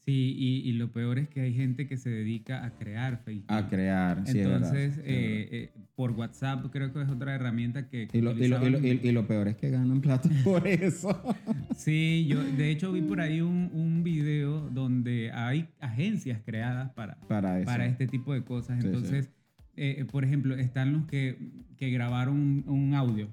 [0.04, 3.48] Sí, y, y, lo peor es que hay gente que se dedica a crear fake
[3.48, 3.64] news.
[3.64, 7.88] A crear, sí, Entonces, es verdad, eh, eh, por WhatsApp creo que es otra herramienta
[7.88, 8.08] que...
[8.08, 11.22] que y, lo, y, lo, y, y, lo, peor es que ganan plata por eso.
[11.76, 17.18] sí, yo de hecho vi por ahí un, un video donde hay agencias creadas para,
[17.20, 18.84] para, para este tipo de cosas.
[18.84, 19.24] Entonces...
[19.24, 19.44] Sí, sí
[19.76, 21.36] eh, por ejemplo, están los que,
[21.84, 23.28] que grabaron un, un, audio.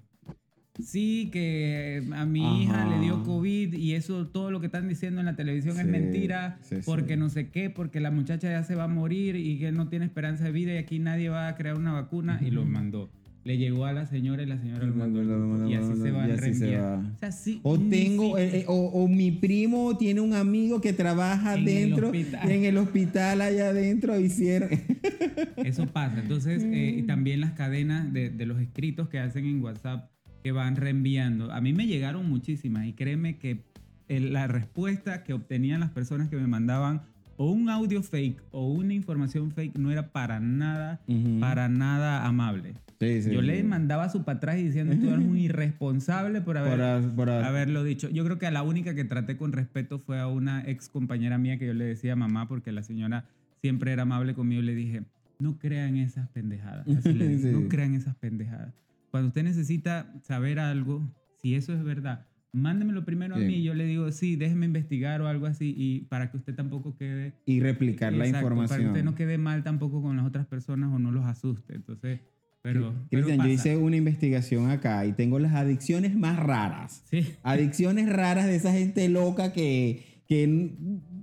[0.80, 2.58] Sí, que a mi Ajá.
[2.58, 5.82] hija le dio COVID y eso, todo lo que están diciendo en la televisión sí,
[5.82, 7.20] es mentira, sí, porque sí.
[7.20, 10.06] no sé qué, porque la muchacha ya se va a morir y que no tiene
[10.06, 13.10] esperanza de vida y aquí nadie va a crear una vacuna y lo mandó
[13.44, 15.70] le llegó a la señora y la señora lo mandó.
[15.70, 17.00] Y así se va a reenviar.
[17.16, 21.56] O, sea, sí, o tengo, eh, o, o, mi primo tiene un amigo que trabaja
[21.56, 24.70] en dentro, el en el hospital allá adentro hicieron.
[25.58, 26.20] Eso pasa.
[26.22, 30.10] Entonces, eh, también las cadenas de, de, los escritos que hacen en WhatsApp
[30.44, 31.52] que van reenviando.
[31.52, 33.64] A mí me llegaron muchísimas y créeme que
[34.08, 37.02] el, la respuesta que obtenían las personas que me mandaban
[37.38, 41.40] o un audio fake o una información fake no era para nada, uh -huh.
[41.40, 42.76] para nada amable.
[43.02, 43.48] Sí, sí, yo sí.
[43.48, 47.30] le mandaba su para atrás diciendo tú eres un irresponsable por, haber, por, a, por
[47.32, 47.48] a...
[47.48, 48.08] haberlo dicho.
[48.10, 51.40] Yo creo que a la única que traté con respeto fue a una ex compañera
[51.40, 53.26] mía que yo le decía mamá porque la señora
[53.60, 55.02] siempre era amable conmigo le dije,
[55.40, 56.88] no crean esas pendejadas.
[56.88, 58.72] Así le dije, no crean esas pendejadas.
[59.10, 61.02] Cuando usted necesita saber algo,
[61.42, 63.64] si eso es verdad, mándemelo primero a mí.
[63.64, 67.34] Yo le digo, sí, déjeme investigar o algo así y para que usted tampoco quede...
[67.48, 68.70] Y replicar exacto, la información.
[68.70, 71.74] Para que usted no quede mal tampoco con las otras personas o no los asuste.
[71.74, 72.20] Entonces...
[72.62, 77.04] Pero, Cristian, yo hice una investigación acá y tengo las adicciones más raras.
[77.10, 77.26] Sí.
[77.42, 80.44] Adicciones raras de esa gente loca que, que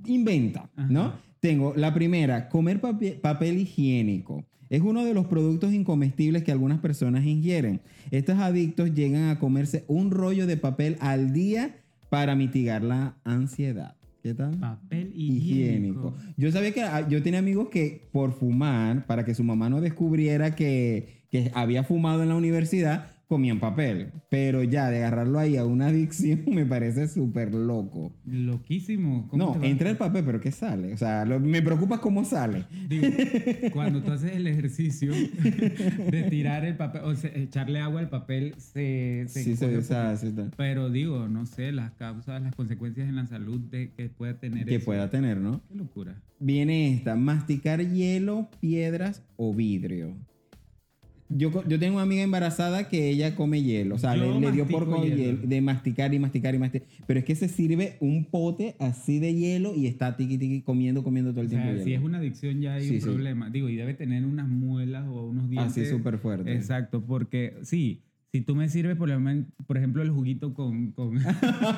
[0.06, 0.88] inventa, Ajá.
[0.90, 1.12] ¿no?
[1.40, 4.44] Tengo la primera, comer papel, papel higiénico.
[4.68, 7.80] Es uno de los productos incomestibles que algunas personas ingieren.
[8.10, 11.76] Estos adictos llegan a comerse un rollo de papel al día
[12.10, 13.96] para mitigar la ansiedad.
[14.22, 14.58] ¿Qué tal?
[14.58, 16.14] Papel higiénico.
[16.14, 16.16] higiénico.
[16.36, 19.80] Yo sabía que ah, yo tenía amigos que por fumar, para que su mamá no
[19.80, 24.10] descubriera que, que había fumado en la universidad, comían papel.
[24.30, 28.12] Pero ya de agarrarlo ahí a una adicción me parece súper loco.
[28.24, 29.28] Loquísimo.
[29.34, 30.94] no, entra el papel, pero ¿qué sale?
[30.94, 32.64] O sea, lo, me preocupa cómo sale.
[32.88, 33.06] Digo,
[33.72, 38.54] cuando tú haces el ejercicio de tirar el papel, o sea, echarle agua al papel,
[38.56, 39.26] se...
[39.28, 40.32] se sí, se deshace.
[40.56, 44.64] Pero digo, no sé, las causas, las consecuencias en la salud de que pueda tener
[44.66, 44.86] Que eso.
[44.86, 45.60] pueda tener, ¿no?
[45.68, 46.22] Qué locura.
[46.40, 50.16] Viene esta, masticar hielo, piedras o vidrio.
[51.30, 53.96] Yo, yo tengo una amiga embarazada que ella come hielo.
[53.96, 55.46] O sea, le, le, dio por hielo.
[55.46, 56.88] de masticar y masticar y masticar.
[57.06, 61.02] Pero es que se sirve un pote así de hielo y está tiqui tiqui comiendo,
[61.02, 61.74] comiendo todo el o tiempo.
[61.74, 63.06] Sea, si es una adicción ya hay sí, un sí.
[63.06, 63.50] problema.
[63.50, 65.72] Digo, y debe tener unas muelas o unos dientes.
[65.72, 66.52] Así súper fuerte.
[66.54, 68.02] Exacto, porque sí.
[68.32, 69.10] Si tú me sirves, por,
[69.66, 70.92] por ejemplo, el juguito con...
[70.92, 71.18] con...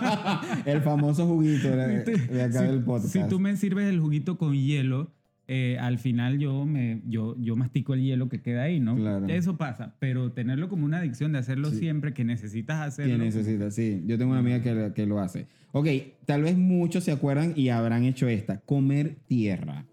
[0.66, 3.12] el famoso juguito de, de acá si, del podcast.
[3.12, 5.12] Si tú me sirves el juguito con hielo,
[5.52, 8.94] eh, al final yo, me, yo, yo mastico el hielo que queda ahí, ¿no?
[8.94, 9.26] Claro.
[9.26, 11.78] Eso pasa, pero tenerlo como una adicción de hacerlo sí.
[11.78, 13.14] siempre, que necesitas hacerlo.
[13.14, 14.00] Que necesitas, sí.
[14.06, 15.48] Yo tengo una amiga que, que lo hace.
[15.72, 15.88] Ok,
[16.24, 19.86] tal vez muchos se acuerdan y habrán hecho esta, comer tierra.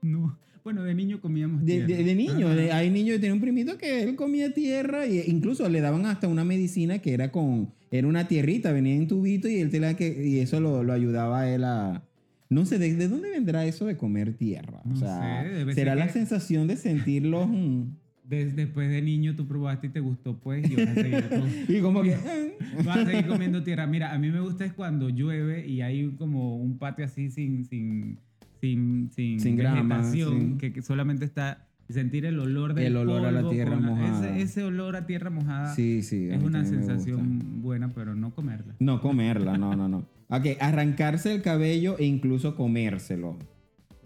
[0.00, 0.38] No.
[0.64, 1.86] Bueno, de niño comíamos tierra.
[1.86, 5.24] De, de, de niño, de, hay niños, tenía un primito que él comía tierra e
[5.26, 9.46] incluso le daban hasta una medicina que era con, era una tierrita, venía en tubito
[9.46, 12.05] y él te la que, y eso lo, lo ayudaba a él a,
[12.48, 14.80] no sé, ¿de, ¿de, dónde vendrá eso de comer tierra?
[14.84, 16.12] No o sea, sé, ¿será la que...
[16.12, 17.48] sensación de sentirlo?
[18.24, 21.24] Des, después de niño tú probaste y te gustó, pues, y vas a seguir,
[21.68, 22.16] y como que...
[22.84, 23.86] vas a seguir comiendo tierra.
[23.86, 27.64] Mira, a mí me gusta es cuando llueve y hay como un patio así sin,
[27.64, 28.18] sin,
[28.60, 30.72] sin, sin, sin vegetación, grama, sí.
[30.72, 34.30] que, solamente está sentir el olor del el olor a la tierra mojada.
[34.30, 38.74] ese, ese, olor a tierra mojada sí sí es una sensación buena pero no comerla.
[38.78, 39.98] No comerla no no no.
[40.28, 43.36] Ok arrancarse el cabello e incluso comérselo.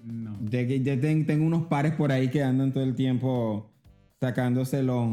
[0.05, 0.39] No.
[0.51, 3.71] Ya ten, tengo unos pares por ahí que andan todo el tiempo
[4.19, 5.09] sacándose los,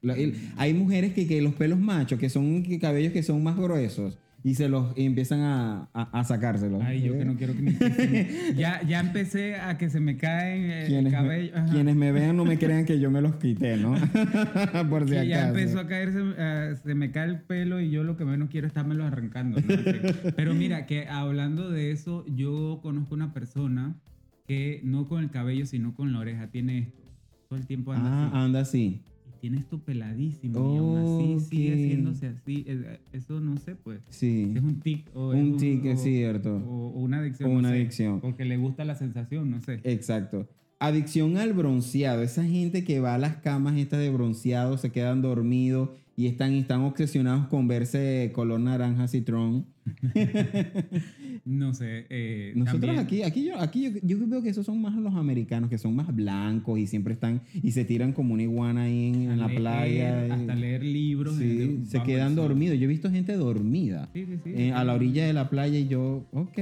[0.00, 0.16] los
[0.56, 4.54] hay mujeres que, que los pelos machos que son cabellos que son más gruesos y
[4.56, 6.82] se los y empiezan a, a, a sacárselos.
[6.82, 7.72] Ay, yo que no quiero que me
[8.56, 11.52] ya, ya empecé a que se me caen el quienes, cabello.
[11.62, 13.94] me, quienes me vean no me crean que yo me los quité, ¿no?
[14.90, 15.58] Por si Que ya acaso.
[15.58, 18.66] empezó a caerse, eh, se me cae el pelo y yo lo que menos quiero
[18.66, 19.60] es estármelo arrancando.
[19.60, 19.66] ¿no?
[19.68, 20.32] Sí.
[20.36, 23.94] Pero mira, que hablando de eso, yo conozco una persona
[24.48, 27.00] que no con el cabello, sino con la oreja, tiene esto.
[27.48, 28.36] Todo el tiempo anda Ah, así.
[28.44, 29.02] anda así.
[29.42, 30.98] Y tiene esto peladísimo y aún
[31.38, 32.64] así sigue haciéndose así.
[32.68, 34.00] Eh, Eso no sé, pues.
[34.08, 34.52] Sí.
[34.54, 36.56] Es un tic o Un tic, es o- cierto.
[36.58, 37.50] O, o una adicción.
[37.50, 38.20] O no una sé, adicción.
[38.20, 39.80] Porque le gusta la sensación, no sé.
[39.82, 40.48] Exacto.
[40.86, 42.22] Adicción al bronceado.
[42.22, 46.52] Esa gente que va a las camas estas de bronceado, se quedan dormidos y están,
[46.54, 49.66] están obsesionados con verse color naranja citrón.
[51.44, 52.06] No sé.
[52.10, 55.14] eh, Nosotros también- aquí, aquí, yo, aquí yo, yo veo que esos son más los
[55.14, 59.08] americanos, que son más blancos y siempre están y se tiran como una iguana ahí
[59.08, 60.34] en, en la leer, playa.
[60.34, 61.36] Hasta leer libros.
[61.36, 62.78] Sí, se quedan dormidos.
[62.78, 64.52] Yo he visto gente dormida Sí, sí, sí.
[64.54, 66.58] eh, a la orilla de la playa y yo, ok,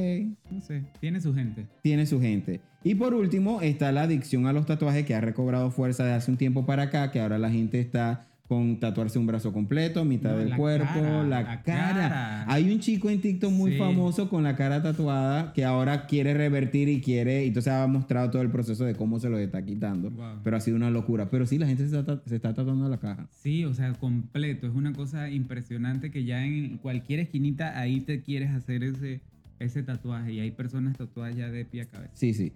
[0.51, 0.83] No sé.
[1.01, 1.67] Tiene su gente.
[1.83, 2.61] tiene su gente.
[2.83, 6.31] Y por último está la adicción a los tatuajes que ha recobrado fuerza de hace
[6.31, 10.33] un tiempo para acá, que ahora la gente está con tatuarse un brazo completo, mitad
[10.33, 11.63] No, del la cuerpo, cara, la, la cara.
[11.63, 12.45] cara.
[12.53, 13.79] Hay un chico en TikTok muy Sí.
[13.79, 18.43] famoso con la cara tatuada que ahora quiere revertir y quiere, entonces ha mostrado todo
[18.43, 20.11] el proceso de cómo se lo está quitando.
[20.11, 20.39] Wow.
[20.43, 21.31] Pero ha sido una locura.
[21.31, 23.29] Pero sí, la gente se está, se está tatuando la caja.
[23.31, 24.67] Sí, o sea, completo.
[24.67, 29.21] Es una cosa impresionante que ya en cualquier esquinita ahí te quieres hacer ese,
[29.61, 30.33] ese tatuaje.
[30.33, 32.11] Y hay personas tatuadas ya de pie a cabeza.
[32.15, 32.53] Sí, sí.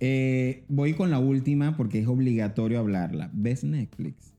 [0.00, 3.30] Eh, voy con la última porque es obligatorio hablarla.
[3.32, 4.32] ¿Ves Netflix?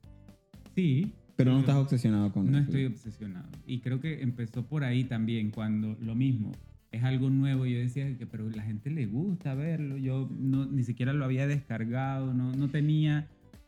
[0.76, 1.12] Sí.
[1.36, 2.68] Pero no estás obsesionado con No Netflix.
[2.68, 3.47] estoy obsesionado.
[3.66, 6.51] Y creo que empezó por ahí también, cuando lo mismo.
[6.91, 7.66] Es algo nuevo.
[7.66, 9.97] Yo decía que, pero la gente le gusta verlo.
[9.97, 13.28] Yo no, ni siquiera lo había descargado, no, no tenía.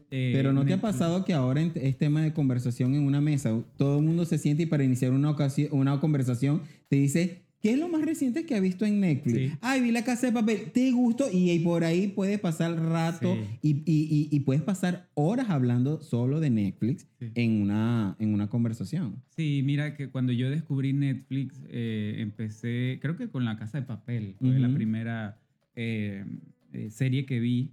[0.10, 0.82] eh, Pero ¿no te ha Netflix.
[0.98, 3.58] pasado que ahora es tema de conversación en una mesa?
[3.78, 7.72] Todo el mundo se siente y para iniciar una, ocasi- una conversación te dice, ¿qué
[7.74, 9.36] es lo más reciente que has visto en Netflix?
[9.52, 9.58] Sí.
[9.62, 11.26] Ay, vi la casa de papel, ¿te gustó?
[11.32, 13.58] Y, y por ahí puedes pasar rato Sí.
[13.62, 17.28] y, y- y- puedes pasar horas hablando solo de Netflix Sí.
[17.36, 19.22] en, una, en una conversación.
[19.30, 23.86] Sí, mira que cuando yo descubrí Netflix, eh, empecé, creo que con La Casa de
[23.86, 24.76] Papel, fue la Ujú.
[24.76, 25.40] primera
[25.76, 26.26] eh,
[26.74, 27.72] eh, serie que vi.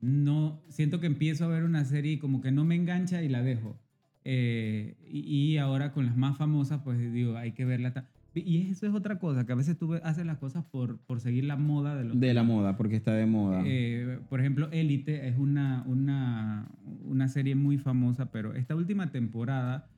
[0.00, 3.28] No, siento que empiezo a ver una serie y como que no me engancha y
[3.28, 3.78] la dejo.
[4.24, 5.20] Eh, y,
[5.52, 8.06] y ahora con las más famosas, pues digo, hay que verla.
[8.34, 11.44] Y eso es otra cosa, que a veces tú haces las cosas por, por seguir
[11.44, 13.62] la moda de los De la moda, porque está de moda.
[13.64, 16.68] eh, por ejemplo, Élite es una, una,
[17.04, 19.88] una serie muy famosa, pero esta última temporada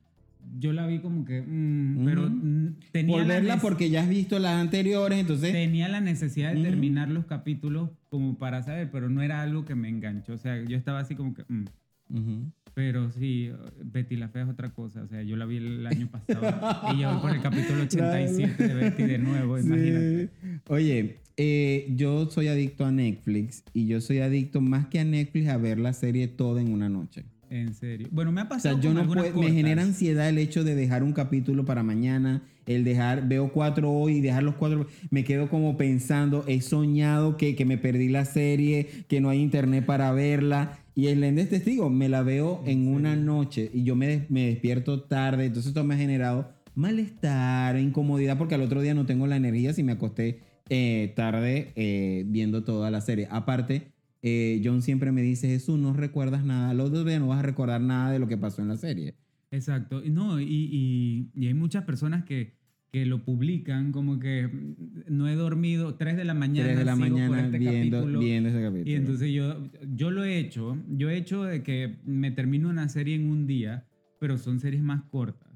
[0.58, 1.42] yo la vi como que...
[1.42, 2.30] mm, Pero Ujú.
[2.34, 5.52] mm, tenía, por la verla nece- porque ya has visto las anteriores, entonces...
[5.52, 6.64] tenía la necesidad de Ujú.
[6.64, 10.32] terminar los capítulos como para saber, pero no era algo que me enganchó.
[10.32, 11.44] O sea, yo estaba así como que...
[11.48, 11.64] mm.
[12.10, 12.52] Ujú.
[12.74, 13.50] Pero sí,
[13.84, 15.02] Betty la Fea es otra cosa.
[15.02, 18.68] O sea, yo la vi el año pasado y ya voy por el capítulo 87
[18.68, 20.30] de Betty de nuevo, imagínate.
[20.68, 25.48] Oye, eh, yo soy adicto a Netflix y yo soy adicto más que a Netflix
[25.48, 27.24] a ver la serie toda en una noche.
[27.50, 28.08] En serio.
[28.10, 30.74] Bueno, me ha O pasado sea, yo no puedo, me genera ansiedad el hecho de
[30.74, 35.22] dejar un capítulo para mañana, el dejar, veo cuatro hoy y dejar los cuatro, me
[35.22, 39.84] quedo como pensando, he soñado que, que me perdí la serie, que no hay internet
[39.84, 40.78] para verla.
[40.94, 44.30] Y el Ende es testigo, me la veo en una noche y yo me, des-
[44.30, 49.06] me despierto tarde, entonces esto me ha generado malestar, incomodidad, porque al otro día no
[49.06, 53.26] tengo la energía si me acosté eh, tarde eh, viendo toda la serie.
[53.30, 57.38] Aparte, eh, John siempre me dice, Jesús, no recuerdas nada, al otro día no vas
[57.40, 59.14] a recordar nada de lo que pasó en la serie.
[59.50, 60.02] Exacto.
[60.04, 62.54] No, y, y- y hay muchas personas que,
[62.92, 66.84] que lo publican como que mm, no he dormido 3 de la mañana, 3 de
[66.84, 68.20] la sigo por mañana este viendo, capítulo.
[68.20, 68.90] viendo ese capítulo.
[68.90, 72.88] Y entonces yo, yo lo he hecho, yo he hecho de que me termino una
[72.90, 73.86] serie en un día,
[74.20, 75.48] pero son series más cortas.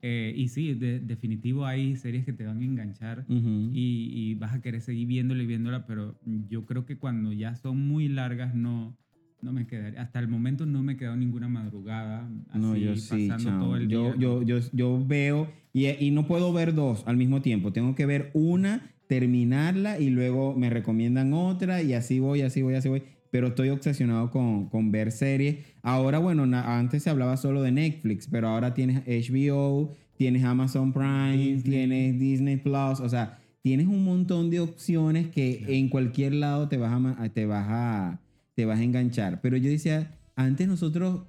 [0.00, 3.70] Eh, y sí, de- definitivo hay series que te van a enganchar Ujú.
[3.72, 6.18] y, y vas a querer seguir viéndola y viéndola, pero
[6.48, 8.96] yo creo que cuando ya son muy largas no,
[9.40, 10.00] no me quedaría.
[10.02, 13.64] Hasta el momento no me he quedado ninguna madrugada así no, yo sí, pasando chamo.
[13.64, 14.14] todo el yo, día.
[14.18, 17.72] yo, yo, yo veo y, y no puedo ver dos al mismo tiempo.
[17.72, 22.74] Tengo que ver una, terminarla y luego me recomiendan otra y así voy, así voy,
[22.74, 23.02] así voy.
[23.30, 25.58] Pero estoy obsesionado con, con ver series.
[25.82, 31.36] Ahora, bueno, antes se hablaba solo de Netflix, pero ahora tienes HBO, tienes Amazon Prime,
[31.36, 31.62] Disney.
[31.62, 36.78] tienes Disney Plus, o sea, tienes un montón de opciones que en cualquier lado te
[36.78, 38.20] vas a, te vas a,
[38.58, 39.40] te vas a enganchar.
[39.40, 41.20] Pero yo decía, antes nosotros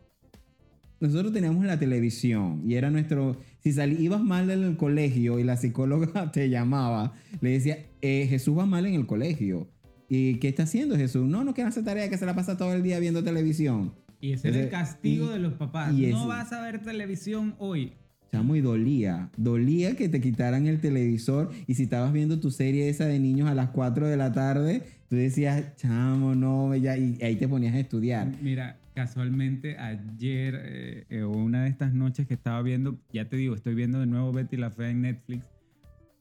[1.00, 3.38] nosotros teníamos la televisión y era nuestro.
[3.60, 8.58] Si salí, ibas mal del colegio y la psicóloga te llamaba, le decía, "Eh, Jesús
[8.58, 9.68] va mal en el colegio.
[10.10, 11.30] ¿Y qué está haciendo Jesús?
[11.30, 13.94] No, no quiere hacer tarea, que se la pasa todo el día viendo televisión.
[14.20, 15.94] Y ese es el castigo y- de los papás.
[15.94, 17.94] y no vas a ver televisión hoy.
[18.32, 19.30] Chamo, y dolía.
[19.38, 21.52] Dolía que te quitaran el televisor.
[21.68, 24.82] Y si estabas viendo tu serie esa de niños a las 4 de la tarde,
[25.10, 26.98] tú decías, chamo, no, ya.
[26.98, 28.32] Y ahí te ponías a estudiar.
[28.42, 33.56] Mira, casualmente ayer eh, eh, una de estas noches que estaba viendo, ya te digo,
[33.56, 35.46] estoy viendo de nuevo Betty la Fea en Netflix.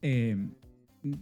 [0.03, 0.37] eh,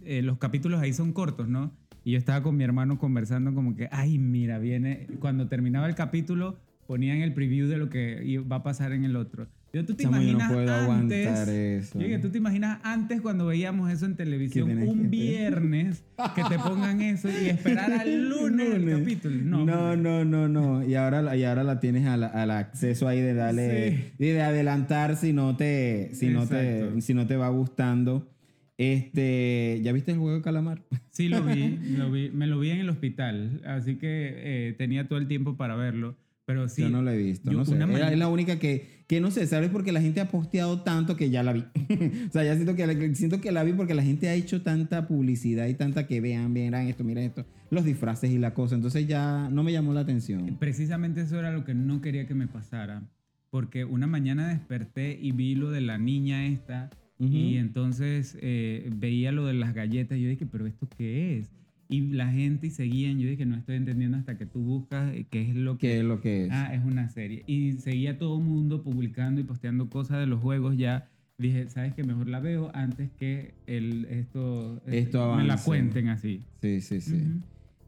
[0.05, 1.71] eh, los capítulos ahí son cortos, ¿no?
[2.03, 5.95] Y yo estaba con mi hermano conversando como que, ay, mira, viene, cuando terminaba el
[5.95, 6.57] capítulo
[6.87, 9.47] ponían el preview de lo que iba a pasar en el otro.
[9.73, 11.27] Yo, ¿tú te Chamo, yo no imaginas puedo antes?
[11.27, 11.99] aguantar eso.
[11.99, 16.03] Yo ¿tú te imaginas antes cuando veíamos eso en televisión que un viernes
[16.35, 19.35] que te pongan eso y esperar al lunes el capítulo?
[19.43, 20.87] No, no, no, no, no.
[20.87, 24.23] Y ahora, y ahora la tienes al, al acceso ahí de darle, Sí.
[24.25, 28.31] y de adelantar si no te, si no te, si no te va gustando.
[28.79, 30.81] Este, ¿ya viste el juego de calamar?
[31.17, 34.33] Sí, lo vi, lo vi, me lo vi en el hospital, así que
[34.69, 36.15] eh, tenía todo el tiempo para verlo,
[36.47, 36.81] pero sí.
[36.81, 37.73] Yo no la he visto, yo no sé.
[37.77, 39.69] es la única que, que no sé, ¿sabes?
[39.69, 41.65] Porque la gente ha posteado tanto que ya la vi.
[42.29, 44.61] o sea, ya siento que, la, siento que la vi porque la gente ha hecho
[44.61, 48.75] tanta publicidad y tanta que vean, verán esto, miren esto, los disfraces y la cosa.
[48.75, 50.55] Entonces ya no me llamó la atención.
[50.57, 53.03] Precisamente eso era lo que no quería que me pasara,
[53.49, 59.33] porque una mañana desperté y vi lo de la niña esta, y entonces eh, veía
[59.33, 61.49] lo de las galletas, y yo dije, pero ¿esto qué es?
[61.89, 65.25] Y la gente y seguían, yo dije, no estoy entendiendo hasta que tú buscas eh,
[65.29, 66.51] qué es lo que ¿Qué es lo que es?
[66.51, 67.43] Ah, es una serie.
[67.47, 71.09] Y seguía todo el mundo publicando y posteando cosas de los juegos ya.
[71.37, 72.03] Dije, ¿sabes qué?
[72.03, 75.65] Mejor la veo antes que el, esto, Esto me la avance.
[75.65, 76.41] cuenten así.
[76.61, 77.21] Sí, sí, sí.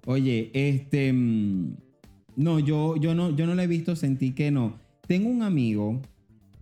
[0.06, 1.12] Oye, este.
[1.12, 1.74] mm,
[2.38, 4.78] No, yo, yo no, yo no la he visto, sentí que no.
[5.08, 6.02] Tengo un amigo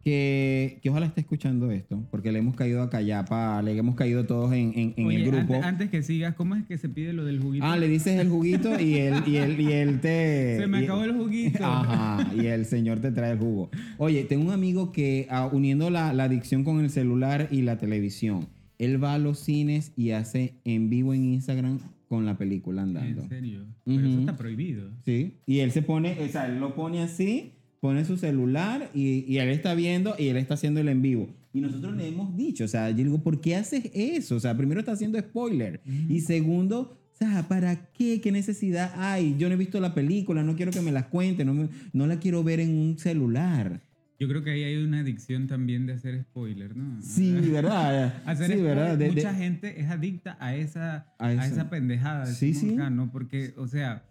[0.07, 4.25] que, que ojalá esté escuchando esto, porque le hemos caído a Cayapa, le hemos caído
[4.25, 5.55] todos en, en- en Oye, el grupo.
[5.55, 7.65] Antes, antes que sigas, ¿cómo es que se pide lo del juguito?
[7.65, 10.57] Ah, le dices el juguito y él, y él, y él te.
[10.61, 11.59] Se me acabó el juguito.
[11.61, 13.69] Ajá, y el señor te trae el jugo.
[13.97, 17.77] Oye, tengo un amigo que ah, uniendo la, la adicción con el celular y la
[17.77, 18.47] televisión,
[18.77, 23.23] él va a los cines y hace en vivo en Instagram con la película andando.
[23.23, 23.65] En serio.
[23.83, 24.89] Pero eso está prohibido.
[25.03, 29.25] Sí, y él se pone, o sea, él lo pone así, pone su celular y,
[29.31, 31.29] y él está viendo y él está haciendo el en vivo.
[31.53, 34.35] Y nosotros le hemos dicho, o sea, yo digo, ¿por qué haces eso?
[34.35, 38.21] O sea, primero está haciendo spoiler y segundo, o sea, ¿para qué?
[38.21, 39.35] ¿Qué necesidad hay?
[39.39, 42.05] Yo no he visto la película, no quiero que me la cuente, no, me- no
[42.05, 43.81] la quiero ver en un celular.
[44.19, 46.99] Yo creo que ahí hay una adicción también de hacer spoiler, ¿no?
[47.01, 48.21] Sí, ¿verdad?
[48.25, 48.97] Hacer sí, spoiler, ¿verdad?
[48.97, 52.25] De- de- mucha gente es adicta a esa, A a esa pendejada.
[52.27, 52.73] Sí, sí.
[52.75, 53.11] acá, ¿no?
[53.11, 54.03] Porque, o sea,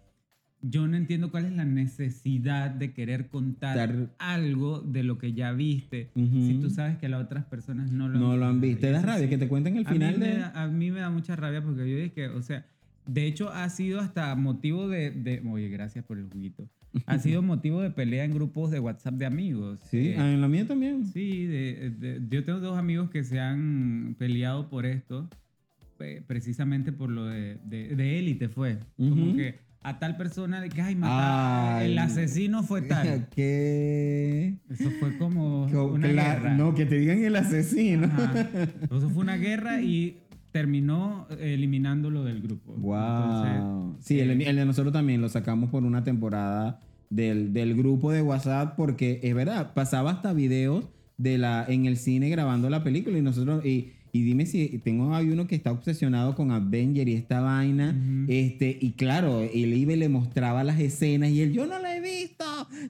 [0.69, 5.33] yo no entiendo cuál es la necesidad de querer contar Dar- algo de lo que
[5.33, 6.47] ya viste Ujú.
[6.47, 8.81] si tú sabes que las otras personas no lo no lo han visto.
[8.81, 9.29] ¿Te da rabia sí.
[9.29, 10.37] que te cuenten el A final de...?
[10.39, 12.65] da- a mí me da mucha rabia porque yo dije que, o sea,
[13.05, 16.67] de hecho ha sido hasta motivo de, de- oye, gracias por el juguito.
[17.05, 19.79] Ha sido motivo de pelea en grupos de WhatsApp de amigos.
[19.89, 21.05] Sí, Eh, ah, en la mía también.
[21.05, 25.29] Sí, de- de- yo tengo dos amigos que se han peleado por esto,
[25.99, 27.59] eh, precisamente por lo de,
[28.19, 28.79] élite fue.
[28.97, 29.35] Como Ujú.
[29.37, 31.91] que a tal persona de que, ay, mata- Ay.
[31.91, 33.27] el asesino fue tal.
[33.35, 34.57] ¿Qué?
[34.69, 36.55] Eso fue como Co- una guerra.
[36.55, 38.05] No, que te digan el asesino.
[38.07, 38.47] Ajá.
[38.91, 40.17] Eso fue una guerra y
[40.51, 42.73] terminó eliminándolo del grupo.
[42.73, 43.45] Wow.
[43.45, 47.75] Entonces, sí, el, eh, el de nosotros también lo sacamos por una temporada del, del
[47.75, 52.69] grupo de WhatsApp porque es verdad, pasaba hasta videos de la, en el cine grabando
[52.69, 56.51] la película y nosotros, y, y dime si tengo hay uno que está obsesionado con
[56.51, 58.25] Avenger y esta vaina, Ujú.
[58.31, 61.95] este, y claro, él iba y le mostraba las escenas y él, yo no la
[61.95, 62.43] he visto,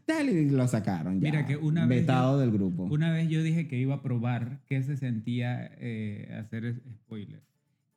[0.06, 1.30] tal, y lo sacaron ya.
[1.32, 2.84] Mira que una vez vetado yo- del grupo.
[2.86, 7.42] Una vez yo dije que iba a probar qué se sentía eh, hacer spoiler.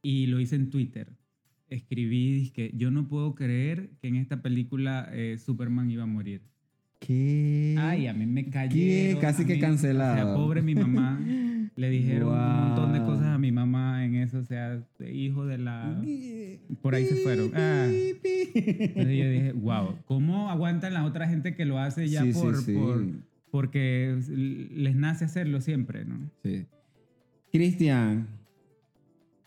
[0.02, 1.08] Y lo hice en Twitter.
[1.68, 6.42] Escribí que yo no puedo creer que en esta película eh, Superman iba a morir.
[7.00, 7.74] ¿Qué?
[7.78, 9.20] Ay, a mí me cayeron.
[9.20, 10.12] Casi que mí- cancelado.
[10.12, 11.18] O sea, pobre mi mamá.
[11.76, 14.38] Le dijeron un montón de cosas a mi mamá en eso.
[14.38, 15.98] O sea, hijo de la...
[16.82, 17.50] Por ahí se fueron.
[17.54, 17.86] Ah.
[17.88, 22.40] Entonces yo dije, wow, ¿cómo aguantan la otra gente que lo hace ya Sí, sí,
[22.40, 22.72] por, sí.
[22.74, 23.04] por-
[23.50, 24.16] porque
[24.72, 26.30] les nace hacerlo siempre, ¿no?
[26.44, 26.66] Sí.
[27.50, 28.28] Cristian,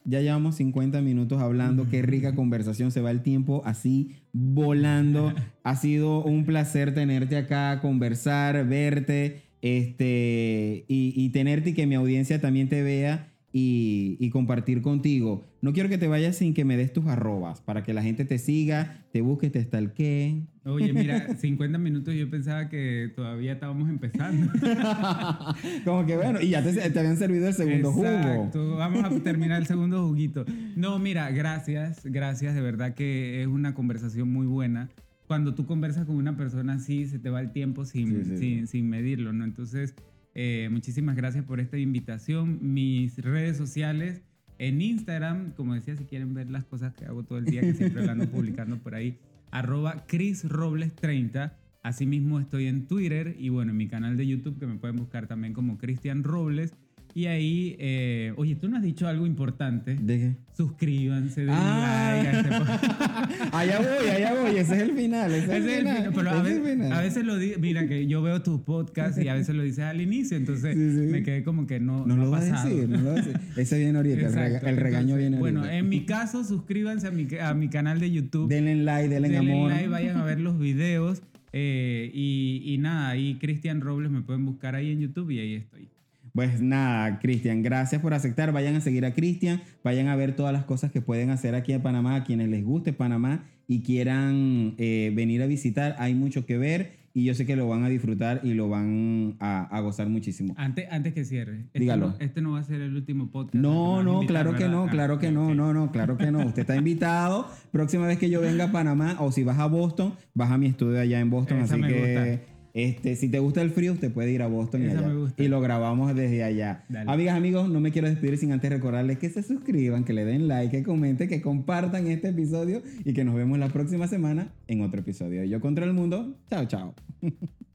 [0.06, 1.88] ya llevamos 50 minutos hablando.
[1.90, 2.92] Qué rica conversación.
[2.92, 5.34] Se va el tiempo así volando.
[5.64, 11.96] ha sido un placer tenerte acá, conversar, verte este, y, y tenerte y que mi
[11.96, 15.46] audiencia también te vea y, y compartir contigo.
[15.62, 18.26] No quiero que te vayas sin que me des tus arrobas para que la gente
[18.26, 20.48] te siga, te busque, te stalkee.
[20.66, 24.52] Oye, mira, 50 minutos yo pensaba que todavía estábamos empezando.
[25.86, 28.50] Como que bueno, y ya te, te habían servido el segundo jugo.
[28.78, 30.46] Vamos a terminar el segundo juguito.
[30.76, 34.90] No, mira, gracias, gracias, de verdad que es una conversación muy buena.
[35.28, 38.38] Cuando tú conversas con una persona así, se te va el tiempo sin, Sí, sí,
[38.38, 39.46] sin, sin medirlo, ¿no?
[39.46, 39.96] Entonces,
[40.36, 42.60] Eh, muchísimas gracias por esta invitación.
[42.62, 44.22] Mis redes sociales
[44.58, 47.74] en Instagram, como decía, si quieren ver las cosas que hago todo el día, que
[47.74, 49.18] siempre lo ando publicando por ahí,
[49.52, 51.58] arroba Chris Robles 30.
[51.84, 55.28] Asimismo estoy en Twitter y bueno, en mi canal de YouTube que me pueden buscar
[55.28, 56.74] también como Cristian Robles.
[57.16, 59.96] Y ahí, eh, oye, tú no has dicho algo importante.
[59.96, 60.36] ¿De qué?
[60.58, 62.14] Suscríbanse, denle Ah.
[62.24, 62.50] like a este
[63.52, 64.58] allá voy, allá voy.
[64.58, 65.32] Ese es el final.
[65.32, 66.12] Ese es el Ese es el final.
[66.16, 66.92] pero a veces, final.
[66.92, 69.84] a veces lo digo, mira que yo veo tus podcasts y a veces lo dices
[69.84, 71.12] al inicio, entonces Sí, sí.
[71.12, 73.12] me quedé como que no, No no lo ha va a decir, no lo va
[73.12, 73.40] a decir.
[73.58, 75.78] Ese viene ahorita, el, rega- Exacto, el regaño entonces, viene Bueno, ahorita.
[75.78, 78.50] en mi caso, suscríbanse a mi, a mi canal de YouTube.
[78.50, 79.72] Denle like, denle, denle amor.
[79.72, 81.22] like, vayan a ver los videos.
[81.56, 85.54] eh, y, y nada, ahí Cristian Robles me pueden buscar ahí en YouTube y ahí
[85.56, 85.88] estoy.
[86.34, 88.52] Pues nada, Cristian, gracias por aceptar.
[88.52, 91.74] Vayan a seguir a Cristian, vayan a ver todas las cosas que pueden hacer aquí
[91.74, 95.96] en Panamá, a quienes les guste Panamá y quieran eh, venir a visitar.
[96.00, 99.36] Hay mucho que ver y yo sé que lo van a disfrutar y lo van
[99.40, 100.56] a, a gozar muchísimo.
[100.58, 102.10] Antes, antes que cierre, este Dígalo.
[102.10, 103.54] No, este no va a ser el último podcast.
[103.54, 105.54] No, no, invitar, claro que no, Ah, claro que no, ok.
[105.54, 106.40] no, no, claro que no.
[106.48, 107.48] Usted está invitado.
[107.72, 110.66] Próxima vez que yo venga a Panamá o si vas a Boston, vas a mi
[110.66, 111.60] estudio allá en Boston.
[111.60, 112.53] Esa así que, gusta.
[112.74, 115.08] Este, si te gusta el frío, usted puede ir a Boston y allá.
[115.08, 115.44] me gusta.
[115.44, 116.86] Y lo grabamos desde allá.
[116.90, 117.12] Dale.
[117.12, 120.48] Amigas, amigos, no me quiero despedir sin antes recordarles que se suscriban, que le den
[120.48, 124.82] like, que comenten, que compartan este episodio y que nos vemos la próxima semana en
[124.82, 125.44] otro episodio.
[125.44, 126.36] Yo contra el mundo.
[126.50, 126.96] Chao, chao.